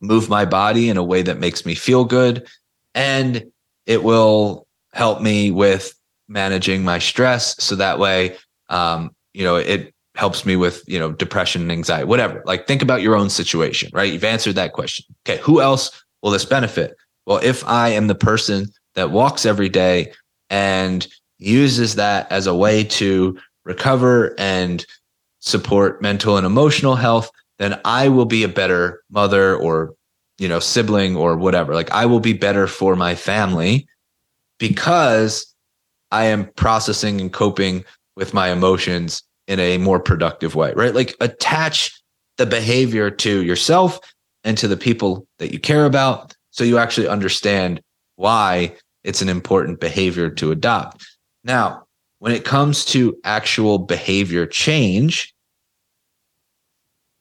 move 0.00 0.28
my 0.28 0.44
body 0.44 0.88
in 0.88 0.96
a 0.96 1.04
way 1.04 1.22
that 1.22 1.38
makes 1.38 1.64
me 1.64 1.74
feel 1.74 2.04
good. 2.04 2.46
And 2.94 3.44
it 3.86 4.02
will 4.02 4.66
help 4.92 5.20
me 5.20 5.50
with 5.50 5.94
managing 6.28 6.82
my 6.82 6.98
stress. 6.98 7.62
So 7.62 7.76
that 7.76 7.98
way, 7.98 8.36
um, 8.68 9.14
you 9.34 9.44
know, 9.44 9.56
it 9.56 9.94
helps 10.16 10.46
me 10.46 10.56
with, 10.56 10.82
you 10.86 10.98
know, 10.98 11.12
depression 11.12 11.62
and 11.62 11.72
anxiety, 11.72 12.04
whatever. 12.04 12.42
Like 12.46 12.66
think 12.66 12.82
about 12.82 13.02
your 13.02 13.14
own 13.14 13.30
situation, 13.30 13.90
right? 13.92 14.12
You've 14.12 14.24
answered 14.24 14.54
that 14.56 14.72
question. 14.72 15.04
Okay. 15.26 15.40
Who 15.42 15.60
else 15.60 15.90
will 16.22 16.30
this 16.30 16.44
benefit? 16.44 16.96
Well, 17.26 17.40
if 17.42 17.66
I 17.66 17.90
am 17.90 18.06
the 18.06 18.14
person 18.14 18.68
that 18.94 19.10
walks 19.10 19.44
every 19.44 19.68
day 19.68 20.12
and 20.48 21.06
uses 21.38 21.96
that 21.96 22.30
as 22.32 22.46
a 22.46 22.54
way 22.54 22.84
to 22.84 23.38
recover 23.64 24.34
and 24.38 24.86
support 25.40 26.00
mental 26.00 26.36
and 26.36 26.46
emotional 26.46 26.94
health, 26.94 27.30
then 27.58 27.78
I 27.84 28.08
will 28.08 28.24
be 28.24 28.42
a 28.42 28.48
better 28.48 29.02
mother 29.10 29.56
or, 29.56 29.94
you 30.38 30.48
know, 30.48 30.60
sibling 30.60 31.16
or 31.16 31.36
whatever. 31.36 31.74
Like 31.74 31.90
I 31.90 32.06
will 32.06 32.20
be 32.20 32.32
better 32.32 32.66
for 32.66 32.96
my 32.96 33.14
family 33.14 33.86
because 34.58 35.54
I 36.10 36.24
am 36.26 36.46
processing 36.56 37.20
and 37.20 37.32
coping 37.32 37.84
with 38.16 38.32
my 38.32 38.50
emotions 38.50 39.22
in 39.46 39.60
a 39.60 39.78
more 39.78 40.00
productive 40.00 40.54
way, 40.54 40.72
right? 40.74 40.94
Like 40.94 41.16
attach 41.20 42.00
the 42.36 42.46
behavior 42.46 43.10
to 43.10 43.42
yourself 43.42 43.98
and 44.44 44.58
to 44.58 44.68
the 44.68 44.76
people 44.76 45.26
that 45.38 45.52
you 45.52 45.58
care 45.58 45.84
about 45.84 46.34
so 46.50 46.64
you 46.64 46.78
actually 46.78 47.08
understand 47.08 47.80
why 48.16 48.74
it's 49.04 49.22
an 49.22 49.28
important 49.28 49.80
behavior 49.80 50.30
to 50.30 50.50
adopt. 50.50 51.06
Now, 51.44 51.84
when 52.18 52.32
it 52.32 52.44
comes 52.44 52.84
to 52.86 53.16
actual 53.24 53.78
behavior 53.78 54.46
change, 54.46 55.34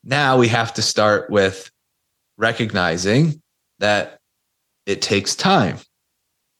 now 0.03 0.37
we 0.37 0.47
have 0.47 0.73
to 0.75 0.81
start 0.81 1.29
with 1.29 1.69
recognizing 2.37 3.41
that 3.79 4.19
it 4.85 5.01
takes 5.01 5.35
time 5.35 5.77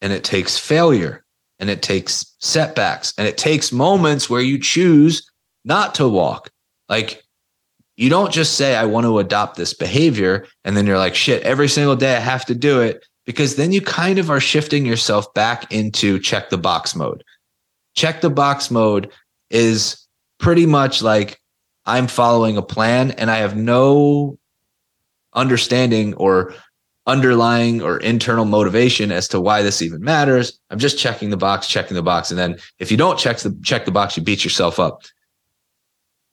and 0.02 0.12
it 0.12 0.24
takes 0.24 0.58
failure 0.58 1.24
and 1.60 1.70
it 1.70 1.82
takes 1.82 2.36
setbacks 2.40 3.14
and 3.18 3.28
it 3.28 3.38
takes 3.38 3.72
moments 3.72 4.30
where 4.30 4.42
you 4.42 4.60
choose 4.60 5.30
not 5.66 5.96
to 5.96 6.08
walk. 6.08 6.50
Like 6.88 7.24
you 7.98 8.10
don't 8.10 8.32
just 8.32 8.56
say, 8.56 8.76
I 8.76 8.86
want 8.86 9.06
to 9.06 9.20
adopt 9.20 9.58
this 9.58 9.74
behavior. 9.74 10.46
And 10.64 10.78
then 10.78 10.86
you're 10.86 10.98
like, 10.98 11.16
shit, 11.16 11.44
every 11.44 11.68
single 11.68 11.96
day 11.96 12.16
I 12.16 12.20
have 12.20 12.46
to 12.46 12.56
do 12.56 12.82
it. 12.82 13.06
Because 13.26 13.56
then 13.56 13.72
you 13.72 13.82
kind 13.82 14.20
of 14.20 14.30
are 14.30 14.40
shifting 14.40 14.86
yourself 14.86 15.34
back 15.34 15.72
into 15.74 16.20
check 16.20 16.50
the 16.52 16.60
box 16.60 16.96
mode. 16.96 17.24
Check 17.96 18.22
the 18.22 18.30
box 18.30 18.70
mode 18.70 19.12
is 19.50 20.06
pretty 20.38 20.68
much 20.68 21.02
like 21.02 21.42
I'm 21.88 22.06
following 22.06 22.56
a 22.56 22.62
plan 22.62 23.12
and 23.12 23.32
I 23.32 23.38
have 23.38 23.56
no 23.56 24.38
understanding 25.34 26.14
or 26.16 26.54
underlying 27.08 27.82
or 27.82 27.98
internal 27.98 28.46
motivation 28.46 29.12
as 29.12 29.28
to 29.30 29.40
why 29.40 29.62
this 29.62 29.82
even 29.82 30.04
matters. 30.04 30.60
I'm 30.70 30.80
just 30.80 31.00
checking 31.00 31.30
the 31.30 31.38
box, 31.38 31.68
checking 31.68 31.96
the 31.96 32.04
box. 32.04 32.30
And 32.30 32.40
then 32.40 32.58
if 32.80 32.92
you 32.92 32.98
don't 32.98 33.18
check 33.18 33.38
the 33.38 33.58
check 33.64 33.86
the 33.86 33.92
box, 33.92 34.18
you 34.18 34.24
beat 34.24 34.44
yourself 34.44 34.80
up. 34.80 35.04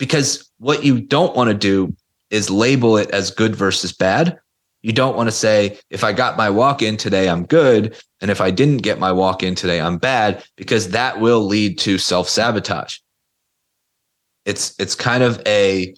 Because 0.03 0.51
what 0.59 0.85
you 0.85 1.01
don't 1.01 1.37
want 1.37 1.47
to 1.49 1.55
do 1.55 1.95
is 2.31 2.51
label 2.51 2.97
it 2.97 3.09
as 3.12 3.31
good 3.31 3.55
versus 3.55 3.93
bad. 3.93 4.37
You 4.83 4.93
don't 4.93 5.17
want 5.17 5.29
to 5.29 5.33
say, 5.33 5.79
if 5.91 6.03
I 6.03 6.12
got 6.12 6.37
my 6.37 6.51
walk 6.51 6.83
in 6.83 6.97
today, 6.97 7.29
I'm 7.29 7.47
good. 7.47 7.97
And 8.21 8.29
if 8.29 8.41
I 8.41 8.51
didn't 8.51 8.79
get 8.79 8.99
my 8.99 9.12
walk 9.12 9.45
in 9.45 9.55
today, 9.55 9.81
I'm 9.81 9.99
bad, 9.99 10.43
because 10.57 10.88
that 10.88 11.21
will 11.21 11.47
lead 11.47 11.79
to 11.79 11.99
self 11.99 12.29
sabotage. 12.29 12.97
It's, 14.45 14.75
it's 14.81 14.97
kind 14.97 15.23
of 15.23 15.41
a, 15.47 15.95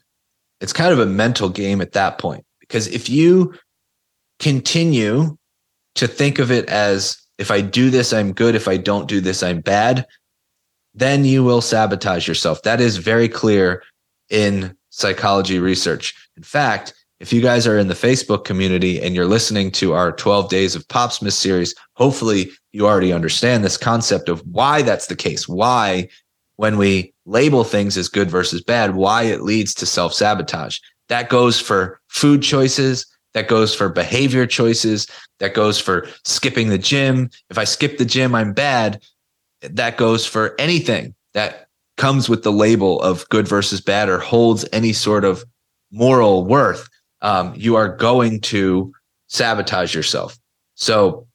it's 0.61 0.75
kind 0.75 0.93
of 0.93 0.99
a 0.99 1.07
mental 1.07 1.49
game 1.49 1.81
at 1.81 1.93
that 1.93 2.19
point. 2.19 2.45
Because 2.61 2.87
if 2.89 3.09
you 3.09 3.55
continue 4.39 5.39
to 5.95 6.07
think 6.07 6.39
of 6.39 6.51
it 6.51 6.69
as 6.69 7.17
if 7.39 7.51
I 7.51 7.63
do 7.63 7.89
this, 7.89 8.13
I'm 8.13 8.35
good. 8.35 8.55
If 8.55 8.69
I 8.69 8.77
don't 8.77 9.09
do 9.09 9.23
this, 9.23 9.43
I'm 9.43 9.63
bad. 9.63 10.05
Then 10.93 11.25
you 11.25 11.43
will 11.43 11.63
sabotage 11.63 12.29
yourself. 12.29 12.61
That 12.65 12.83
is 12.83 12.99
very 12.99 13.31
clear 13.31 13.83
in 14.31 14.77
psychology 14.91 15.59
research. 15.59 16.15
In 16.37 16.43
fact, 16.43 16.95
if 17.21 17.33
you 17.33 17.41
guys 17.41 17.67
are 17.67 17.79
in 17.79 17.89
the 17.89 17.95
Facebook 17.95 18.45
community 18.45 19.01
and 19.01 19.15
you're 19.15 19.27
listening 19.27 19.71
to 19.73 19.93
our 19.93 20.13
12 20.13 20.49
Days 20.49 20.75
of 20.75 20.87
Popsmith 20.89 21.33
series, 21.33 21.75
hopefully 21.95 22.51
you 22.73 22.87
already 22.87 23.13
understand 23.13 23.65
this 23.65 23.77
concept 23.77 24.29
of 24.29 24.41
why 24.47 24.83
that's 24.83 25.07
the 25.07 25.17
case. 25.17 25.49
Why, 25.49 26.09
when 26.57 26.77
we 26.77 27.15
label 27.25 27.65
things 27.65 27.97
as 27.97 28.09
good 28.09 28.31
versus 28.31 28.63
bad, 28.63 28.95
why 28.95 29.23
it 29.23 29.43
leads 29.43 29.75
to 29.75 29.87
self 29.87 30.13
sabotage. 30.13 30.79
That 31.09 31.29
goes 31.29 31.61
for 31.61 32.01
food 32.09 32.43
choices. 32.43 33.07
That 33.33 33.49
goes 33.49 33.75
for 33.75 33.89
behavior 33.89 34.47
choices. 34.47 35.07
That 35.39 35.55
goes 35.55 35.81
for 35.81 36.07
skipping 36.25 36.69
the 36.69 36.79
gym. 36.79 37.31
If 37.51 37.59
I 37.59 37.65
skip 37.65 37.99
the 37.99 38.05
gym, 38.05 38.35
I'm 38.35 38.53
bad. 38.53 39.03
That 39.63 39.97
goes 39.97 40.27
for 40.27 40.55
anything 40.59 41.15
that 41.33 41.69
comes 41.97 42.29
with 42.29 42.43
the 42.43 42.53
label 42.53 43.01
of 43.03 43.29
good 43.29 43.47
versus 43.47 43.81
bad 43.81 44.09
or 44.09 44.19
holds 44.19 44.65
any 44.73 44.93
sort 44.93 45.25
of 45.25 45.45
moral 45.93 46.45
worth. 46.45 46.89
Um, 47.23 47.55
you 47.57 47.77
are 47.77 47.97
going 47.97 48.41
to 48.43 48.93
sabotage 49.29 49.95
yourself. 49.95 50.37
So, 50.75 51.27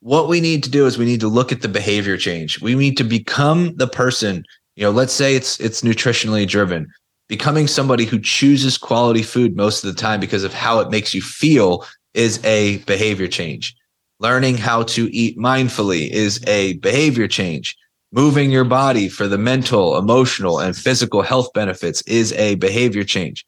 what 0.00 0.28
we 0.28 0.40
need 0.40 0.62
to 0.64 0.70
do 0.70 0.86
is 0.86 0.98
we 0.98 1.06
need 1.06 1.20
to 1.20 1.28
look 1.28 1.50
at 1.50 1.62
the 1.62 1.68
behavior 1.68 2.18
change. 2.18 2.60
We 2.60 2.74
need 2.74 2.98
to 2.98 3.04
become 3.04 3.74
the 3.76 3.88
person. 3.88 4.44
You 4.76 4.84
know, 4.84 4.90
let's 4.90 5.14
say 5.14 5.34
it's 5.34 5.58
it's 5.60 5.80
nutritionally 5.80 6.46
driven 6.46 6.92
becoming 7.28 7.66
somebody 7.66 8.04
who 8.04 8.18
chooses 8.20 8.76
quality 8.76 9.22
food 9.22 9.56
most 9.56 9.84
of 9.84 9.94
the 9.94 10.00
time 10.00 10.20
because 10.20 10.44
of 10.44 10.52
how 10.52 10.80
it 10.80 10.90
makes 10.90 11.14
you 11.14 11.22
feel 11.22 11.84
is 12.12 12.42
a 12.44 12.78
behavior 12.78 13.28
change. 13.28 13.74
Learning 14.20 14.56
how 14.56 14.82
to 14.84 15.12
eat 15.14 15.36
mindfully 15.38 16.08
is 16.10 16.42
a 16.46 16.74
behavior 16.74 17.26
change. 17.26 17.76
Moving 18.14 18.52
your 18.52 18.64
body 18.64 19.08
for 19.08 19.26
the 19.26 19.38
mental, 19.38 19.98
emotional, 19.98 20.60
and 20.60 20.76
physical 20.76 21.22
health 21.22 21.52
benefits 21.52 22.00
is 22.02 22.32
a 22.34 22.54
behavior 22.54 23.02
change. 23.02 23.44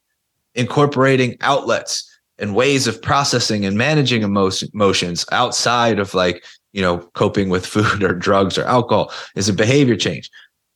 incorporating 0.56 1.36
outlets 1.42 2.10
and 2.38 2.54
ways 2.54 2.88
of 2.88 3.00
processing 3.00 3.64
and 3.64 3.76
managing 3.78 4.22
emotions 4.22 5.24
outside 5.30 6.00
of 6.00 6.14
like, 6.14 6.44
you 6.72 6.82
know, 6.82 6.98
coping 7.14 7.48
with 7.48 7.64
food 7.74 8.02
or 8.02 8.12
drugs 8.12 8.58
or 8.58 8.64
alcohol 8.64 9.12
is 9.36 9.48
a 9.48 9.52
behavior 9.52 9.94
change. 9.94 10.28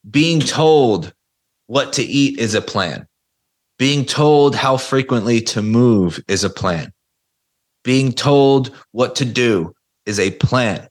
Being 0.08 0.38
told 0.38 1.12
what 1.66 1.92
to 1.94 2.04
eat 2.04 2.38
is 2.38 2.54
a 2.54 2.62
plan. 2.62 3.08
Being 3.76 4.04
told 4.04 4.54
how 4.54 4.76
frequently 4.76 5.40
to 5.40 5.62
move 5.62 6.22
is 6.28 6.44
a 6.44 6.50
plan. 6.50 6.92
Being 7.82 8.12
told 8.12 8.70
what 8.92 9.16
to 9.16 9.24
do 9.24 9.74
is 10.06 10.20
a 10.20 10.30
plan 10.32 10.89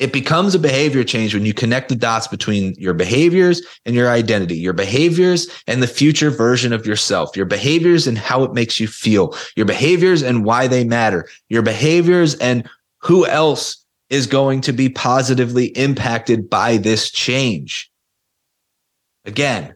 it 0.00 0.14
becomes 0.14 0.54
a 0.54 0.58
behavior 0.58 1.04
change 1.04 1.34
when 1.34 1.44
you 1.44 1.52
connect 1.52 1.90
the 1.90 1.94
dots 1.94 2.26
between 2.26 2.74
your 2.78 2.94
behaviors 2.94 3.60
and 3.84 3.94
your 3.94 4.08
identity, 4.08 4.56
your 4.56 4.72
behaviors 4.72 5.46
and 5.66 5.82
the 5.82 5.86
future 5.86 6.30
version 6.30 6.72
of 6.72 6.86
yourself, 6.86 7.36
your 7.36 7.44
behaviors 7.44 8.06
and 8.06 8.16
how 8.16 8.42
it 8.42 8.54
makes 8.54 8.80
you 8.80 8.88
feel, 8.88 9.36
your 9.56 9.66
behaviors 9.66 10.22
and 10.22 10.46
why 10.46 10.66
they 10.66 10.84
matter, 10.84 11.28
your 11.50 11.60
behaviors 11.60 12.34
and 12.36 12.66
who 13.02 13.26
else 13.26 13.84
is 14.08 14.26
going 14.26 14.62
to 14.62 14.72
be 14.72 14.88
positively 14.88 15.66
impacted 15.76 16.48
by 16.48 16.78
this 16.78 17.10
change. 17.10 17.90
Again, 19.26 19.74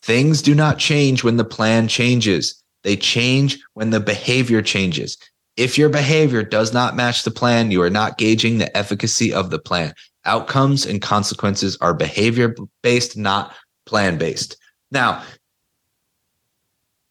things 0.00 0.40
do 0.40 0.54
not 0.54 0.78
change 0.78 1.22
when 1.22 1.36
the 1.36 1.44
plan 1.44 1.88
changes. 1.88 2.60
They 2.84 2.96
change 2.96 3.58
when 3.74 3.90
the 3.90 4.00
behavior 4.00 4.62
changes. 4.62 5.18
If 5.56 5.76
your 5.76 5.88
behavior 5.88 6.42
does 6.42 6.72
not 6.72 6.96
match 6.96 7.24
the 7.24 7.30
plan, 7.30 7.70
you 7.70 7.82
are 7.82 7.90
not 7.90 8.18
gauging 8.18 8.58
the 8.58 8.74
efficacy 8.76 9.32
of 9.32 9.50
the 9.50 9.58
plan. 9.58 9.94
Outcomes 10.24 10.86
and 10.86 11.02
consequences 11.02 11.76
are 11.80 11.92
behavior 11.92 12.54
based, 12.82 13.16
not 13.16 13.54
plan 13.86 14.18
based. 14.18 14.56
Now, 14.90 15.22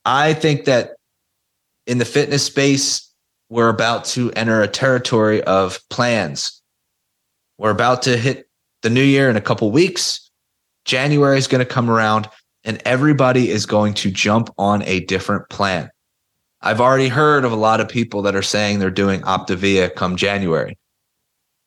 I 0.06 0.34
think 0.34 0.66
that 0.66 0.96
in 1.86 1.98
the 1.98 2.06
fitness 2.06 2.44
space, 2.44 3.12
we're 3.50 3.70
about 3.70 4.06
to 4.06 4.32
enter 4.32 4.62
a 4.62 4.68
territory 4.68 5.44
of 5.44 5.80
plans. 5.90 6.62
We're 7.58 7.72
about 7.72 8.02
to 8.04 8.18
hit 8.18 8.48
the 8.82 8.90
new 8.90 9.04
year 9.04 9.30
in 9.30 9.36
a 9.36 9.42
couple 9.42 9.70
weeks. 9.72 10.32
January 10.86 11.38
is 11.38 11.48
going 11.48 11.60
to 11.60 11.66
come 11.66 11.90
around 11.90 12.28
and 12.64 12.82
everybody 12.86 13.50
is 13.50 13.66
going 13.66 13.94
to 13.96 14.10
jump 14.10 14.50
on 14.58 14.84
a 14.84 15.02
different 15.02 15.50
plan. 15.50 15.90
I've 16.62 16.82
already 16.82 17.08
heard 17.08 17.44
of 17.44 17.52
a 17.52 17.58
lot 17.58 17.80
of 17.80 17.90
people 17.90 18.22
that 18.24 18.36
are 18.36 18.42
saying 18.44 18.80
they're 18.80 18.92
doing 18.92 19.22
Optavia 19.22 19.94
come 19.96 20.16
January. 20.16 20.78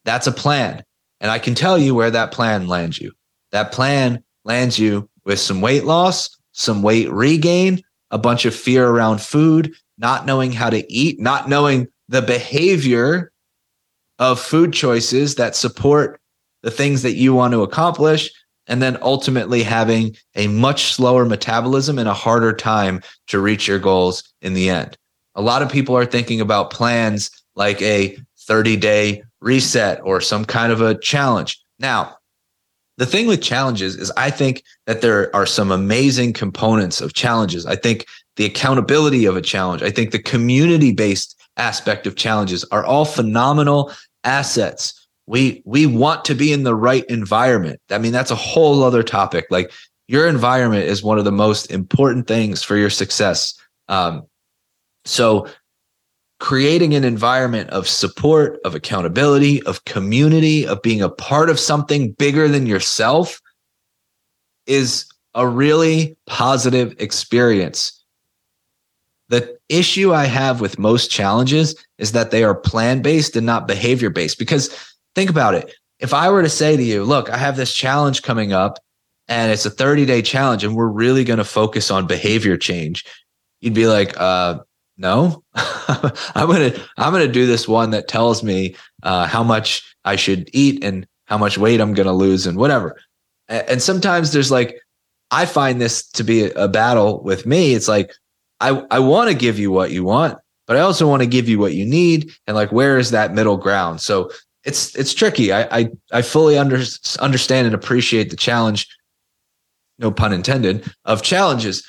That's 0.05 0.27
a 0.27 0.33
plan. 0.33 0.85
And 1.21 1.31
I 1.31 1.39
can 1.39 1.55
tell 1.55 1.79
you 1.79 1.95
where 1.95 2.11
that 2.11 2.33
plan 2.33 2.69
lands 2.69 3.01
you. 3.01 3.13
That 3.51 3.73
plan 3.73 4.23
lands 4.45 4.79
you 4.79 5.09
with 5.25 5.41
some 5.41 5.61
weight 5.61 5.85
loss, 5.85 6.29
some 6.53 6.83
weight 6.83 7.11
regain, 7.11 7.81
a 8.11 8.19
bunch 8.19 8.45
of 8.45 8.55
fear 8.55 8.89
around 8.89 9.21
food, 9.21 9.75
not 9.99 10.27
knowing 10.27 10.53
how 10.53 10.71
to 10.71 10.93
eat, 10.93 11.21
not 11.21 11.49
knowing 11.49 11.89
the 12.09 12.23
behavior 12.23 13.33
of 14.19 14.39
food 14.39 14.73
choices 14.73 15.35
that 15.37 15.57
support 15.57 16.21
the 16.63 16.71
things 16.71 17.03
that 17.03 17.15
you 17.15 17.35
want 17.35 17.53
to 17.53 17.63
accomplish, 17.63 18.31
and 18.67 18.83
then 18.83 18.99
ultimately 19.03 19.63
having 19.63 20.17
a 20.35 20.47
much 20.49 20.93
slower 20.95 21.25
metabolism 21.25 21.99
and 21.99 22.09
a 22.09 22.15
harder 22.15 22.53
time 22.53 23.03
to 23.29 23.41
reach 23.41 23.69
your 23.69 23.79
goals 23.79 24.23
in 24.41 24.55
the 24.55 24.71
end. 24.71 24.97
A 25.35 25.43
lot 25.43 25.63
of 25.63 25.71
people 25.71 25.97
are 25.97 26.07
thinking 26.07 26.41
about 26.41 26.71
plans 26.71 27.31
like 27.57 27.81
a 27.83 28.19
30 28.41 28.77
day 28.77 29.23
reset 29.41 30.01
or 30.03 30.21
some 30.21 30.45
kind 30.45 30.73
of 30.73 30.81
a 30.81 30.99
challenge. 30.99 31.61
Now, 31.79 32.17
the 32.97 33.07
thing 33.07 33.27
with 33.27 33.43
challenges 33.43 33.97
is 33.97 34.13
I 34.17 34.31
think 34.31 34.63
that 34.87 35.01
there 35.01 35.35
are 35.35 35.47
some 35.47 35.73
amazing 35.73 36.33
components 36.33 37.01
of 37.01 37.15
challenges. 37.15 37.67
I 37.67 37.75
think 37.77 38.07
the 38.37 38.45
accountability 38.45 39.25
of 39.25 39.37
a 39.37 39.43
challenge, 39.43 39.83
I 39.83 39.91
think 39.91 40.11
the 40.11 40.23
community 40.23 40.93
based 40.93 41.41
aspect 41.57 42.07
of 42.07 42.17
challenges 42.17 42.65
are 42.71 42.85
all 42.85 43.05
phenomenal 43.05 43.93
assets 44.23 45.04
we 45.27 45.63
we 45.65 45.87
want 45.87 46.25
to 46.27 46.35
be 46.35 46.53
in 46.53 46.65
the 46.65 46.75
right 46.75 47.05
environment. 47.07 47.81
I 47.91 47.99
mean 47.99 48.13
that's 48.13 48.31
a 48.31 48.37
whole 48.37 48.83
other 48.83 49.03
topic. 49.03 49.47
Like 49.51 49.73
your 50.07 50.29
environment 50.29 50.85
is 50.85 51.03
one 51.03 51.19
of 51.19 51.25
the 51.25 51.33
most 51.33 51.71
important 51.71 52.27
things 52.27 52.63
for 52.63 52.77
your 52.77 52.91
success. 52.91 53.55
Um, 53.89 54.27
so 55.05 55.49
creating 56.41 56.95
an 56.95 57.05
environment 57.05 57.71
of 57.71 57.89
support 57.89 58.59
of 58.65 58.75
accountability 58.75 59.63
of 59.63 59.85
community 59.85 60.67
of 60.67 60.83
being 60.83 61.01
a 61.01 61.09
part 61.09 61.49
of 61.49 61.59
something 61.59 62.13
bigger 62.13 62.49
than 62.49 62.67
yourself 62.67 63.41
is 64.67 65.07
a 65.35 65.47
really 65.47 66.17
positive 66.27 66.95
experience. 66.99 68.05
The 69.31 69.57
issue 69.71 70.13
i 70.13 70.27
have 70.27 70.61
with 70.61 70.79
most 70.79 71.11
challenges 71.11 71.75
is 71.97 72.13
that 72.13 72.31
they 72.31 72.45
are 72.45 72.55
plan 72.55 73.01
based 73.01 73.35
and 73.35 73.47
not 73.47 73.67
behavior 73.67 74.11
based 74.11 74.39
because 74.39 74.94
Think 75.15 75.31
about 75.31 75.55
it. 75.55 75.75
If 75.99 76.13
I 76.13 76.31
were 76.31 76.43
to 76.43 76.49
say 76.49 76.77
to 76.77 76.83
you, 76.83 77.05
look, 77.05 77.31
I 77.31 77.37
have 77.37 77.57
this 77.57 77.73
challenge 77.73 78.23
coming 78.23 78.53
up 78.53 78.79
and 79.29 79.53
it's 79.53 79.65
a 79.65 79.71
30 79.71 80.07
day 80.07 80.23
challenge 80.23 80.65
and 80.65 80.75
we're 80.75 80.89
really 80.89 81.25
going 81.25 81.39
to 81.39 81.45
focus 81.45 81.91
on 81.91 82.07
behavior 82.07 82.57
change, 82.57 83.05
you'd 83.61 83.75
be 83.75 83.87
like, 83.87 84.19
uh, 84.21 84.59
no, 84.97 85.43
I'm 85.55 86.49
to, 86.49 86.81
I'm 86.97 87.15
to 87.15 87.29
do 87.29 87.47
this 87.47 87.67
one 87.67 87.91
that 87.91 88.09
tells 88.09 88.43
me, 88.43 88.77
uh, 89.03 89.27
how 89.27 89.43
much 89.43 89.83
I 90.05 90.17
should 90.17 90.51
eat 90.53 90.85
and 90.85 91.07
how 91.27 91.39
much 91.39 91.59
weight 91.59 91.81
I'm 91.81 91.95
going 91.95 92.07
to 92.07 92.13
lose 92.13 92.47
and 92.47 92.59
whatever. 92.59 92.97
And 93.49 93.83
sometimes 93.83 94.33
there's 94.33 94.51
like, 94.51 94.77
I 95.31 95.47
find 95.47 95.81
this 95.81 96.07
to 96.11 96.25
be 96.25 96.51
a 96.51 96.69
battle 96.69 97.23
with 97.23 97.47
me. 97.47 97.75
It's 97.75 97.89
like, 97.89 98.13
I, 98.61 98.85
I 98.91 98.99
want 99.01 99.31
to 99.31 99.37
give 99.37 99.59
you 99.59 99.71
what 99.71 99.91
you 99.91 100.05
want, 100.05 100.39
but 100.67 100.77
I 100.77 100.81
also 100.81 101.09
want 101.09 101.23
to 101.23 101.29
give 101.29 101.49
you 101.49 101.59
what 101.59 101.75
you 101.75 101.85
need. 101.85 102.31
And 102.47 102.57
like, 102.57 102.73
where 102.73 102.99
is 102.99 103.11
that 103.11 103.35
middle 103.35 103.57
ground? 103.57 104.01
So 104.01 104.31
it's 104.65 104.95
it's 104.97 105.15
tricky. 105.15 105.53
I 105.53 105.63
I, 105.71 105.91
I 106.13 106.23
fully 106.23 106.59
under, 106.59 106.81
understand 107.21 107.67
and 107.67 107.75
appreciate 107.75 108.31
the 108.31 108.37
challenge, 108.37 108.89
no 109.99 110.11
pun 110.11 110.33
intended, 110.33 110.91
of 111.05 111.23
challenges 111.23 111.85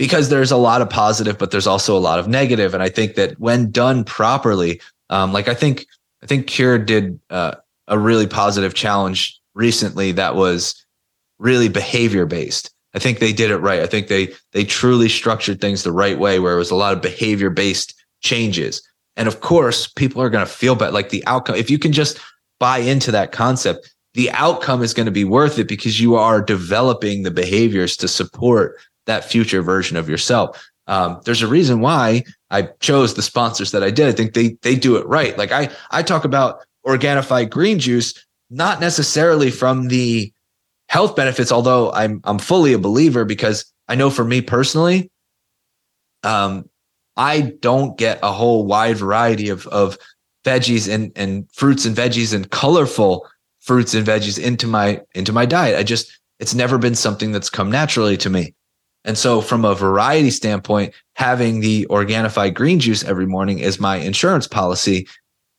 because 0.00 0.30
there's 0.30 0.50
a 0.50 0.56
lot 0.56 0.80
of 0.80 0.88
positive, 0.88 1.36
but 1.36 1.50
there's 1.50 1.66
also 1.66 1.94
a 1.94 2.00
lot 2.00 2.18
of 2.18 2.26
negative. 2.26 2.72
And 2.72 2.82
I 2.82 2.88
think 2.88 3.16
that 3.16 3.38
when 3.38 3.70
done 3.70 4.02
properly, 4.02 4.80
um, 5.10 5.34
like 5.34 5.46
I 5.46 5.52
think 5.52 5.86
I 6.22 6.26
think 6.26 6.46
Cured 6.46 6.86
did 6.86 7.20
uh, 7.28 7.56
a 7.86 7.98
really 7.98 8.26
positive 8.26 8.72
challenge 8.72 9.38
recently 9.54 10.12
that 10.12 10.36
was 10.36 10.74
really 11.38 11.68
behavior 11.68 12.24
based. 12.24 12.72
I 12.94 12.98
think 12.98 13.18
they 13.18 13.34
did 13.34 13.50
it 13.50 13.58
right. 13.58 13.80
I 13.80 13.86
think 13.86 14.08
they 14.08 14.32
they 14.52 14.64
truly 14.64 15.10
structured 15.10 15.60
things 15.60 15.82
the 15.82 15.92
right 15.92 16.18
way, 16.18 16.38
where 16.38 16.54
it 16.54 16.58
was 16.58 16.70
a 16.70 16.76
lot 16.76 16.94
of 16.94 17.02
behavior 17.02 17.50
based 17.50 17.94
changes. 18.22 18.80
And 19.20 19.28
of 19.28 19.42
course, 19.42 19.86
people 19.86 20.22
are 20.22 20.30
going 20.30 20.46
to 20.46 20.50
feel 20.50 20.74
bad. 20.74 20.94
Like 20.94 21.10
the 21.10 21.22
outcome, 21.26 21.56
if 21.56 21.68
you 21.68 21.78
can 21.78 21.92
just 21.92 22.18
buy 22.58 22.78
into 22.78 23.12
that 23.12 23.32
concept, 23.32 23.94
the 24.14 24.30
outcome 24.30 24.82
is 24.82 24.94
going 24.94 25.04
to 25.04 25.12
be 25.12 25.24
worth 25.24 25.58
it 25.58 25.68
because 25.68 26.00
you 26.00 26.14
are 26.16 26.40
developing 26.40 27.22
the 27.22 27.30
behaviors 27.30 27.98
to 27.98 28.08
support 28.08 28.78
that 29.04 29.26
future 29.26 29.60
version 29.60 29.98
of 29.98 30.08
yourself. 30.08 30.66
Um, 30.86 31.20
there's 31.26 31.42
a 31.42 31.46
reason 31.46 31.80
why 31.80 32.24
I 32.50 32.70
chose 32.80 33.12
the 33.12 33.20
sponsors 33.20 33.72
that 33.72 33.82
I 33.82 33.90
did. 33.90 34.08
I 34.08 34.12
think 34.12 34.32
they 34.32 34.56
they 34.62 34.74
do 34.74 34.96
it 34.96 35.06
right. 35.06 35.36
Like 35.36 35.52
I 35.52 35.68
I 35.90 36.02
talk 36.02 36.24
about 36.24 36.64
Organifi 36.86 37.50
green 37.50 37.78
juice, 37.78 38.14
not 38.48 38.80
necessarily 38.80 39.50
from 39.50 39.88
the 39.88 40.32
health 40.88 41.14
benefits, 41.14 41.52
although 41.52 41.92
I'm 41.92 42.22
I'm 42.24 42.38
fully 42.38 42.72
a 42.72 42.78
believer 42.78 43.26
because 43.26 43.70
I 43.86 43.96
know 43.96 44.08
for 44.08 44.24
me 44.24 44.40
personally, 44.40 45.10
um, 46.22 46.69
I 47.20 47.52
don't 47.60 47.98
get 47.98 48.18
a 48.22 48.32
whole 48.32 48.64
wide 48.64 48.96
variety 48.96 49.50
of 49.50 49.66
of 49.66 49.98
veggies 50.42 50.92
and 50.92 51.12
and 51.14 51.46
fruits 51.52 51.84
and 51.84 51.94
veggies 51.94 52.32
and 52.32 52.50
colorful 52.50 53.28
fruits 53.60 53.92
and 53.92 54.06
veggies 54.06 54.42
into 54.42 54.66
my 54.66 55.02
into 55.14 55.30
my 55.30 55.44
diet. 55.44 55.78
I 55.78 55.82
just 55.82 56.18
it's 56.38 56.54
never 56.54 56.78
been 56.78 56.94
something 56.94 57.30
that's 57.30 57.50
come 57.50 57.70
naturally 57.70 58.16
to 58.16 58.30
me. 58.30 58.54
And 59.04 59.18
so 59.18 59.42
from 59.42 59.66
a 59.66 59.74
variety 59.74 60.30
standpoint, 60.30 60.94
having 61.14 61.60
the 61.60 61.86
Organifi 61.90 62.54
green 62.54 62.80
juice 62.80 63.04
every 63.04 63.26
morning 63.26 63.58
is 63.58 63.78
my 63.78 63.96
insurance 63.96 64.46
policy, 64.46 65.06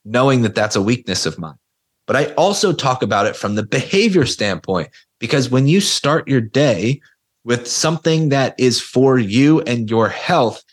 knowing 0.04 0.41
that 0.41 0.56
that's 0.56 0.76
a 0.76 0.82
weakness 0.82 1.28
of 1.28 1.38
mine. 1.38 1.60
But 2.08 2.15
I 2.15 2.34
also 2.34 2.74
talk 2.74 3.04
about 3.04 3.28
it 3.28 3.36
from 3.36 3.54
the 3.54 3.65
behavior 3.65 4.26
standpoint 4.26 4.89
because 5.19 5.52
when 5.52 5.67
you 5.67 5.80
start 5.80 6.28
your 6.28 6.41
day 6.41 7.02
with 7.43 7.67
something 7.67 8.30
that 8.30 8.56
is 8.58 8.82
for 8.82 9.19
you 9.19 9.62
and 9.62 9.91
your 9.91 10.10
health, 10.10 10.63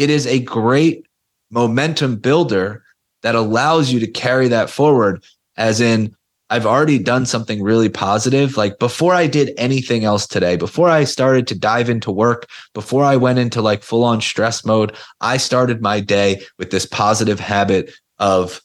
it 0.00 0.08
is 0.08 0.26
a 0.26 0.40
great 0.40 1.06
momentum 1.50 2.16
builder 2.16 2.82
that 3.20 3.34
allows 3.34 3.92
you 3.92 4.00
to 4.00 4.06
carry 4.06 4.48
that 4.48 4.70
forward 4.70 5.22
as 5.58 5.78
in 5.78 6.16
I've 6.48 6.64
already 6.64 6.98
done 6.98 7.26
something 7.26 7.62
really 7.62 7.90
positive. 7.90 8.56
Like 8.56 8.78
before 8.78 9.12
I 9.12 9.26
did 9.26 9.52
anything 9.58 10.04
else 10.04 10.26
today, 10.26 10.56
before 10.56 10.88
I 10.88 11.04
started 11.04 11.46
to 11.48 11.58
dive 11.58 11.90
into 11.90 12.10
work, 12.10 12.48
before 12.72 13.04
I 13.04 13.14
went 13.16 13.38
into 13.38 13.60
like 13.60 13.82
full 13.82 14.02
on 14.02 14.22
stress 14.22 14.64
mode, 14.64 14.96
I 15.20 15.36
started 15.36 15.82
my 15.82 16.00
day 16.00 16.40
with 16.58 16.70
this 16.70 16.86
positive 16.86 17.38
habit 17.38 17.92
of 18.18 18.62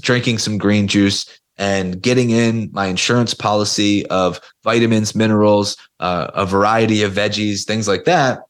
drinking 0.00 0.38
some 0.38 0.56
green 0.56 0.88
juice 0.88 1.26
and 1.58 2.00
getting 2.00 2.30
in 2.30 2.70
my 2.72 2.86
insurance 2.86 3.34
policy 3.34 4.06
of 4.06 4.40
vitamins, 4.64 5.14
minerals, 5.14 5.76
uh, 6.00 6.30
a 6.34 6.46
variety 6.46 7.02
of 7.02 7.12
veggies, 7.12 7.64
things 7.66 7.86
like 7.86 8.04
that 8.04 8.47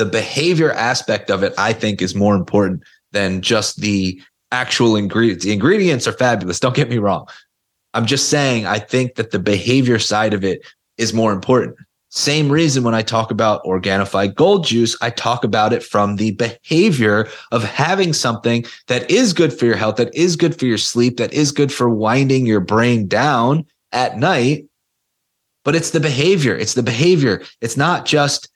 the 0.00 0.06
behavior 0.06 0.72
aspect 0.72 1.30
of 1.30 1.42
it, 1.42 1.52
I 1.58 1.74
think, 1.74 2.00
is 2.00 2.14
more 2.14 2.34
important 2.34 2.84
than 3.12 3.42
just 3.42 3.82
the 3.82 4.18
actual 4.50 4.96
ingredients. 4.96 5.44
The 5.44 5.52
ingredients 5.52 6.08
are 6.08 6.12
fabulous. 6.12 6.58
Don't 6.58 6.74
get 6.74 6.88
me 6.88 6.96
wrong. 6.96 7.28
I'm 7.92 8.06
just 8.06 8.30
saying, 8.30 8.64
I 8.64 8.78
think 8.78 9.16
that 9.16 9.30
the 9.30 9.38
behavior 9.38 9.98
side 9.98 10.32
of 10.32 10.42
it 10.42 10.66
is 10.96 11.12
more 11.12 11.34
important. 11.34 11.76
Same 12.08 12.50
reason 12.50 12.82
when 12.82 12.94
I 12.94 13.02
talk 13.02 13.30
about 13.30 13.62
Organifi 13.64 14.34
gold 14.34 14.64
juice, 14.64 14.96
I 15.02 15.10
talk 15.10 15.44
about 15.44 15.74
it 15.74 15.82
from 15.82 16.16
the 16.16 16.30
behavior 16.30 17.28
of 17.52 17.62
having 17.62 18.14
something 18.14 18.64
that 18.86 19.08
is 19.10 19.34
good 19.34 19.52
for 19.52 19.66
your 19.66 19.76
health, 19.76 19.96
that 19.96 20.14
is 20.14 20.34
good 20.34 20.58
for 20.58 20.64
your 20.64 20.78
sleep, 20.78 21.18
that 21.18 21.34
is 21.34 21.52
good 21.52 21.70
for 21.70 21.90
winding 21.90 22.46
your 22.46 22.60
brain 22.60 23.06
down 23.06 23.66
at 23.92 24.16
night. 24.16 24.64
But 25.62 25.76
it's 25.76 25.90
the 25.90 26.00
behavior. 26.00 26.56
It's 26.56 26.72
the 26.72 26.82
behavior. 26.82 27.42
It's 27.60 27.76
not 27.76 28.06
just 28.06 28.48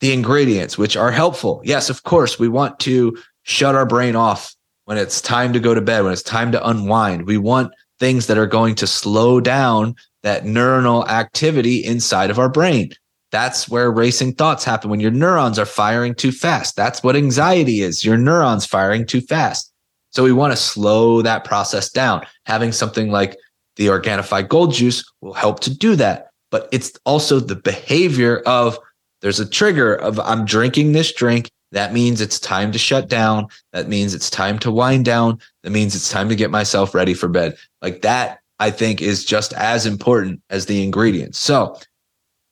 the 0.00 0.12
ingredients, 0.12 0.78
which 0.78 0.96
are 0.96 1.10
helpful. 1.10 1.60
Yes, 1.64 1.90
of 1.90 2.02
course, 2.04 2.38
we 2.38 2.48
want 2.48 2.78
to 2.80 3.18
shut 3.42 3.74
our 3.74 3.86
brain 3.86 4.16
off 4.16 4.54
when 4.84 4.98
it's 4.98 5.20
time 5.20 5.52
to 5.52 5.60
go 5.60 5.74
to 5.74 5.80
bed, 5.80 6.02
when 6.02 6.12
it's 6.12 6.22
time 6.22 6.52
to 6.52 6.68
unwind. 6.68 7.26
We 7.26 7.38
want 7.38 7.72
things 7.98 8.26
that 8.26 8.38
are 8.38 8.46
going 8.46 8.74
to 8.76 8.86
slow 8.86 9.40
down 9.40 9.94
that 10.22 10.44
neuronal 10.44 11.06
activity 11.08 11.84
inside 11.84 12.30
of 12.30 12.38
our 12.38 12.48
brain. 12.48 12.90
That's 13.30 13.68
where 13.68 13.90
racing 13.90 14.34
thoughts 14.34 14.64
happen 14.64 14.90
when 14.90 15.00
your 15.00 15.10
neurons 15.10 15.58
are 15.58 15.66
firing 15.66 16.14
too 16.14 16.32
fast. 16.32 16.76
That's 16.76 17.02
what 17.02 17.16
anxiety 17.16 17.82
is 17.82 18.04
your 18.04 18.16
neurons 18.16 18.64
firing 18.64 19.04
too 19.04 19.20
fast. 19.20 19.72
So 20.10 20.24
we 20.24 20.32
want 20.32 20.52
to 20.52 20.56
slow 20.56 21.20
that 21.22 21.44
process 21.44 21.90
down. 21.90 22.24
Having 22.46 22.72
something 22.72 23.10
like 23.10 23.36
the 23.76 23.88
Organifi 23.88 24.48
Gold 24.48 24.72
Juice 24.72 25.04
will 25.20 25.34
help 25.34 25.60
to 25.60 25.74
do 25.74 25.94
that. 25.96 26.30
But 26.50 26.68
it's 26.72 26.92
also 27.04 27.40
the 27.40 27.56
behavior 27.56 28.38
of 28.46 28.78
there's 29.20 29.40
a 29.40 29.48
trigger 29.48 29.94
of 29.94 30.18
I'm 30.20 30.44
drinking 30.44 30.92
this 30.92 31.12
drink 31.12 31.50
that 31.72 31.92
means 31.92 32.20
it's 32.20 32.40
time 32.40 32.72
to 32.72 32.78
shut 32.78 33.08
down. 33.08 33.48
That 33.72 33.88
means 33.88 34.14
it's 34.14 34.30
time 34.30 34.58
to 34.60 34.70
wind 34.70 35.04
down. 35.04 35.38
That 35.62 35.70
means 35.70 35.94
it's 35.94 36.10
time 36.10 36.28
to 36.28 36.36
get 36.36 36.50
myself 36.50 36.94
ready 36.94 37.14
for 37.14 37.28
bed. 37.28 37.56
Like 37.82 38.02
that, 38.02 38.40
I 38.58 38.70
think, 38.70 39.02
is 39.02 39.24
just 39.24 39.52
as 39.52 39.84
important 39.84 40.40
as 40.50 40.66
the 40.66 40.82
ingredients. 40.82 41.38
So 41.38 41.78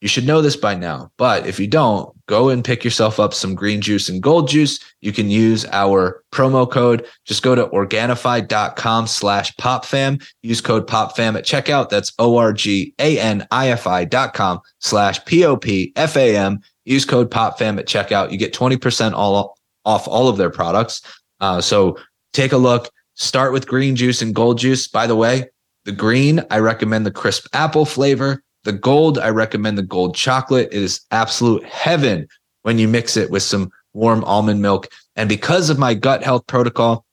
you 0.00 0.08
should 0.08 0.26
know 0.26 0.42
this 0.42 0.56
by 0.56 0.74
now. 0.74 1.10
But 1.16 1.46
if 1.46 1.58
you 1.58 1.66
don't, 1.66 2.14
go 2.26 2.48
and 2.50 2.64
pick 2.64 2.84
yourself 2.84 3.18
up 3.18 3.32
some 3.32 3.54
green 3.54 3.80
juice 3.80 4.08
and 4.08 4.22
gold 4.22 4.48
juice. 4.48 4.78
You 5.00 5.12
can 5.12 5.30
use 5.30 5.64
our 5.66 6.22
promo 6.32 6.70
code. 6.70 7.06
Just 7.24 7.42
go 7.42 7.54
to 7.54 7.66
organifi.com 7.66 9.06
slash 9.06 9.54
popfam. 9.56 10.22
Use 10.42 10.60
code 10.60 10.86
popfam 10.86 11.36
at 11.36 11.44
checkout. 11.44 11.88
That's 11.88 12.12
O-R-G-A-N-I-F-I 12.18 14.04
dot 14.04 14.34
com 14.34 14.60
slash 14.80 15.24
P-O-P-F-A-M. 15.24 16.60
Use 16.84 17.04
code 17.04 17.30
POPFAM 17.30 17.78
at 17.78 17.86
checkout. 17.86 18.30
You 18.30 18.38
get 18.38 18.54
20% 18.54 19.12
all 19.12 19.56
off 19.84 20.06
all 20.06 20.28
of 20.28 20.36
their 20.36 20.50
products. 20.50 21.02
Uh, 21.40 21.60
so 21.60 21.98
take 22.32 22.52
a 22.52 22.56
look. 22.56 22.90
Start 23.14 23.52
with 23.52 23.66
green 23.66 23.96
juice 23.96 24.22
and 24.22 24.34
gold 24.34 24.58
juice. 24.58 24.86
By 24.86 25.06
the 25.06 25.16
way, 25.16 25.46
the 25.84 25.92
green, 25.92 26.44
I 26.50 26.58
recommend 26.58 27.06
the 27.06 27.10
crisp 27.10 27.46
apple 27.52 27.86
flavor. 27.86 28.42
The 28.66 28.72
gold, 28.72 29.20
I 29.20 29.30
recommend 29.30 29.78
the 29.78 29.84
gold 29.84 30.16
chocolate. 30.16 30.70
It 30.72 30.82
is 30.82 31.02
absolute 31.12 31.62
heaven 31.62 32.26
when 32.62 32.80
you 32.80 32.88
mix 32.88 33.16
it 33.16 33.30
with 33.30 33.44
some 33.44 33.70
warm 33.92 34.24
almond 34.24 34.60
milk. 34.60 34.88
And 35.14 35.28
because 35.28 35.70
of 35.70 35.78
my 35.78 35.94
gut 35.94 36.24
health 36.24 36.48
protocol, 36.48 37.06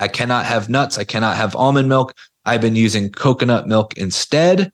I 0.00 0.08
cannot 0.08 0.46
have 0.46 0.68
nuts. 0.68 0.98
I 0.98 1.04
cannot 1.04 1.36
have 1.36 1.54
almond 1.54 1.88
milk. 1.88 2.12
I've 2.44 2.60
been 2.60 2.74
using 2.74 3.12
coconut 3.12 3.68
milk 3.68 3.96
instead 3.96 4.72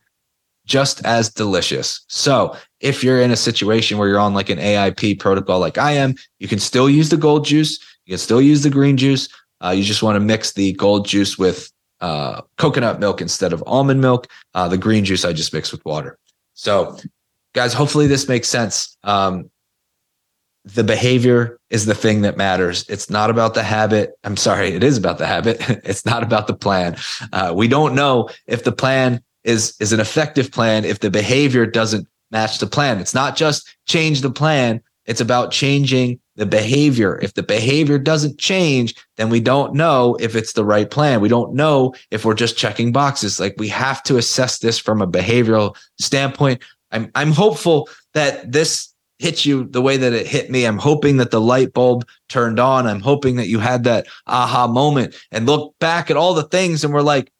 just 0.64 1.04
as 1.04 1.28
delicious. 1.28 2.02
So 2.08 2.56
if 2.80 3.04
you're 3.04 3.20
in 3.20 3.30
a 3.30 3.36
situation 3.36 3.98
where 3.98 4.08
you're 4.08 4.18
on 4.18 4.32
like 4.32 4.48
an 4.48 4.58
AIP 4.58 5.20
protocol 5.20 5.60
like 5.60 5.76
I 5.76 5.92
am, 5.92 6.14
you 6.38 6.48
can 6.48 6.60
still 6.60 6.88
use 6.88 7.10
the 7.10 7.18
gold 7.18 7.44
juice. 7.44 7.78
You 8.06 8.12
can 8.12 8.18
still 8.18 8.40
use 8.40 8.62
the 8.62 8.70
green 8.70 8.96
juice. 8.96 9.28
Uh, 9.62 9.74
you 9.76 9.84
just 9.84 10.02
want 10.02 10.16
to 10.16 10.20
mix 10.20 10.54
the 10.54 10.72
gold 10.72 11.06
juice 11.06 11.36
with 11.36 11.70
uh, 12.00 12.42
coconut 12.58 13.00
milk 13.00 13.20
instead 13.20 13.52
of 13.52 13.62
almond 13.66 14.00
milk. 14.00 14.26
Uh, 14.54 14.68
the 14.68 14.78
green 14.78 15.04
juice 15.04 15.24
I 15.24 15.32
just 15.32 15.52
mixed 15.52 15.72
with 15.72 15.84
water. 15.84 16.18
So, 16.54 16.96
guys, 17.54 17.72
hopefully 17.72 18.06
this 18.06 18.28
makes 18.28 18.48
sense. 18.48 18.96
Um, 19.02 19.50
the 20.64 20.84
behavior 20.84 21.58
is 21.70 21.86
the 21.86 21.94
thing 21.94 22.22
that 22.22 22.36
matters. 22.36 22.84
It's 22.88 23.08
not 23.08 23.30
about 23.30 23.54
the 23.54 23.62
habit. 23.62 24.12
I'm 24.24 24.36
sorry, 24.36 24.68
it 24.68 24.84
is 24.84 24.98
about 24.98 25.18
the 25.18 25.26
habit. 25.26 25.58
it's 25.84 26.04
not 26.04 26.22
about 26.22 26.46
the 26.46 26.54
plan. 26.54 26.96
Uh, 27.32 27.52
we 27.56 27.68
don't 27.68 27.94
know 27.94 28.28
if 28.46 28.64
the 28.64 28.72
plan 28.72 29.22
is 29.42 29.74
is 29.80 29.92
an 29.92 30.00
effective 30.00 30.52
plan 30.52 30.84
if 30.84 31.00
the 31.00 31.10
behavior 31.10 31.64
doesn't 31.64 32.06
match 32.30 32.58
the 32.58 32.66
plan. 32.66 32.98
It's 32.98 33.14
not 33.14 33.36
just 33.36 33.74
change 33.86 34.20
the 34.20 34.30
plan, 34.30 34.82
it's 35.10 35.20
about 35.20 35.50
changing 35.50 36.20
the 36.36 36.46
behavior. 36.46 37.18
If 37.20 37.34
the 37.34 37.42
behavior 37.42 37.98
doesn't 37.98 38.38
change, 38.38 38.94
then 39.16 39.28
we 39.28 39.40
don't 39.40 39.74
know 39.74 40.16
if 40.20 40.36
it's 40.36 40.52
the 40.52 40.64
right 40.64 40.88
plan. 40.88 41.20
We 41.20 41.28
don't 41.28 41.52
know 41.52 41.96
if 42.12 42.24
we're 42.24 42.34
just 42.34 42.56
checking 42.56 42.92
boxes. 42.92 43.40
Like 43.40 43.56
we 43.58 43.66
have 43.66 44.04
to 44.04 44.18
assess 44.18 44.60
this 44.60 44.78
from 44.78 45.02
a 45.02 45.08
behavioral 45.08 45.76
standpoint. 45.98 46.62
I'm 46.92 47.10
I'm 47.16 47.32
hopeful 47.32 47.88
that 48.14 48.52
this 48.52 48.94
hit 49.18 49.44
you 49.44 49.64
the 49.64 49.82
way 49.82 49.96
that 49.96 50.12
it 50.12 50.28
hit 50.28 50.48
me. 50.48 50.64
I'm 50.64 50.78
hoping 50.78 51.16
that 51.16 51.32
the 51.32 51.40
light 51.40 51.72
bulb 51.72 52.06
turned 52.28 52.60
on. 52.60 52.86
I'm 52.86 53.00
hoping 53.00 53.34
that 53.34 53.48
you 53.48 53.58
had 53.58 53.82
that 53.84 54.06
aha 54.28 54.68
moment 54.68 55.16
and 55.32 55.44
look 55.44 55.74
back 55.80 56.08
at 56.08 56.16
all 56.16 56.34
the 56.34 56.44
things 56.44 56.84
and 56.84 56.94
we're 56.94 57.02
like, 57.02 57.32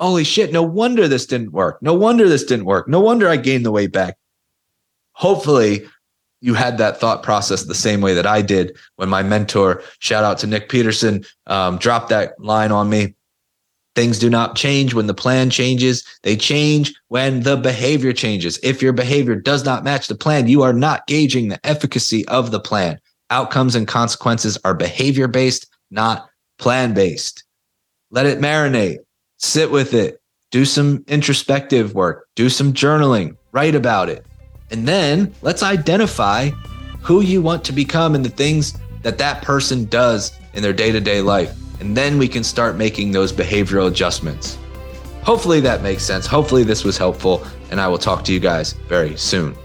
holy 0.00 0.22
shit, 0.22 0.52
no 0.52 0.62
wonder 0.62 1.08
this 1.08 1.24
didn't 1.24 1.52
work. 1.52 1.80
No 1.80 1.94
wonder 1.94 2.28
this 2.28 2.44
didn't 2.44 2.66
work. 2.66 2.88
No 2.88 3.00
wonder 3.00 3.26
I 3.26 3.36
gained 3.36 3.64
the 3.64 3.72
weight 3.72 3.92
back. 3.92 4.18
Hopefully, 5.12 5.88
you 6.40 6.54
had 6.54 6.78
that 6.78 6.98
thought 6.98 7.22
process 7.22 7.64
the 7.64 7.74
same 7.74 8.00
way 8.00 8.14
that 8.14 8.26
I 8.26 8.42
did 8.42 8.76
when 8.96 9.08
my 9.08 9.22
mentor, 9.22 9.82
shout 9.98 10.24
out 10.24 10.38
to 10.38 10.46
Nick 10.46 10.68
Peterson, 10.68 11.24
um, 11.46 11.78
dropped 11.78 12.08
that 12.10 12.38
line 12.38 12.72
on 12.72 12.88
me. 12.88 13.14
Things 13.94 14.18
do 14.18 14.28
not 14.28 14.56
change 14.56 14.92
when 14.92 15.06
the 15.06 15.14
plan 15.14 15.48
changes. 15.48 16.04
They 16.22 16.36
change 16.36 16.94
when 17.08 17.42
the 17.44 17.56
behavior 17.56 18.12
changes. 18.12 18.58
If 18.62 18.82
your 18.82 18.92
behavior 18.92 19.36
does 19.36 19.64
not 19.64 19.84
match 19.84 20.08
the 20.08 20.14
plan, 20.14 20.48
you 20.48 20.62
are 20.62 20.74
not 20.74 21.06
gauging 21.06 21.48
the 21.48 21.64
efficacy 21.66 22.26
of 22.28 22.50
the 22.50 22.60
plan. 22.60 23.00
Outcomes 23.30 23.74
and 23.74 23.88
consequences 23.88 24.58
are 24.64 24.74
behavior 24.74 25.28
based, 25.28 25.66
not 25.90 26.28
plan 26.58 26.92
based. 26.92 27.44
Let 28.10 28.26
it 28.26 28.38
marinate 28.38 28.98
sit 29.38 29.70
with 29.70 29.94
it, 29.94 30.20
do 30.50 30.64
some 30.64 31.04
introspective 31.08 31.94
work, 31.94 32.28
do 32.34 32.48
some 32.48 32.72
journaling, 32.72 33.36
write 33.52 33.74
about 33.74 34.08
it. 34.08 34.24
And 34.70 34.86
then 34.86 35.34
let's 35.42 35.62
identify 35.62 36.50
who 37.02 37.20
you 37.20 37.40
want 37.40 37.64
to 37.64 37.72
become 37.72 38.14
and 38.14 38.24
the 38.24 38.30
things 38.30 38.78
that 39.02 39.18
that 39.18 39.42
person 39.42 39.84
does 39.86 40.36
in 40.54 40.62
their 40.62 40.72
day 40.72 40.90
to 40.90 41.00
day 41.00 41.20
life. 41.20 41.56
And 41.80 41.96
then 41.96 42.18
we 42.18 42.28
can 42.28 42.42
start 42.42 42.76
making 42.76 43.12
those 43.12 43.32
behavioral 43.32 43.88
adjustments. 43.88 44.58
Hopefully 45.22 45.60
that 45.60 45.82
makes 45.82 46.02
sense. 46.02 46.26
Hopefully 46.26 46.64
this 46.64 46.84
was 46.84 46.96
helpful. 46.96 47.46
And 47.70 47.80
I 47.80 47.88
will 47.88 47.98
talk 47.98 48.24
to 48.24 48.32
you 48.32 48.40
guys 48.40 48.72
very 48.88 49.16
soon. 49.16 49.56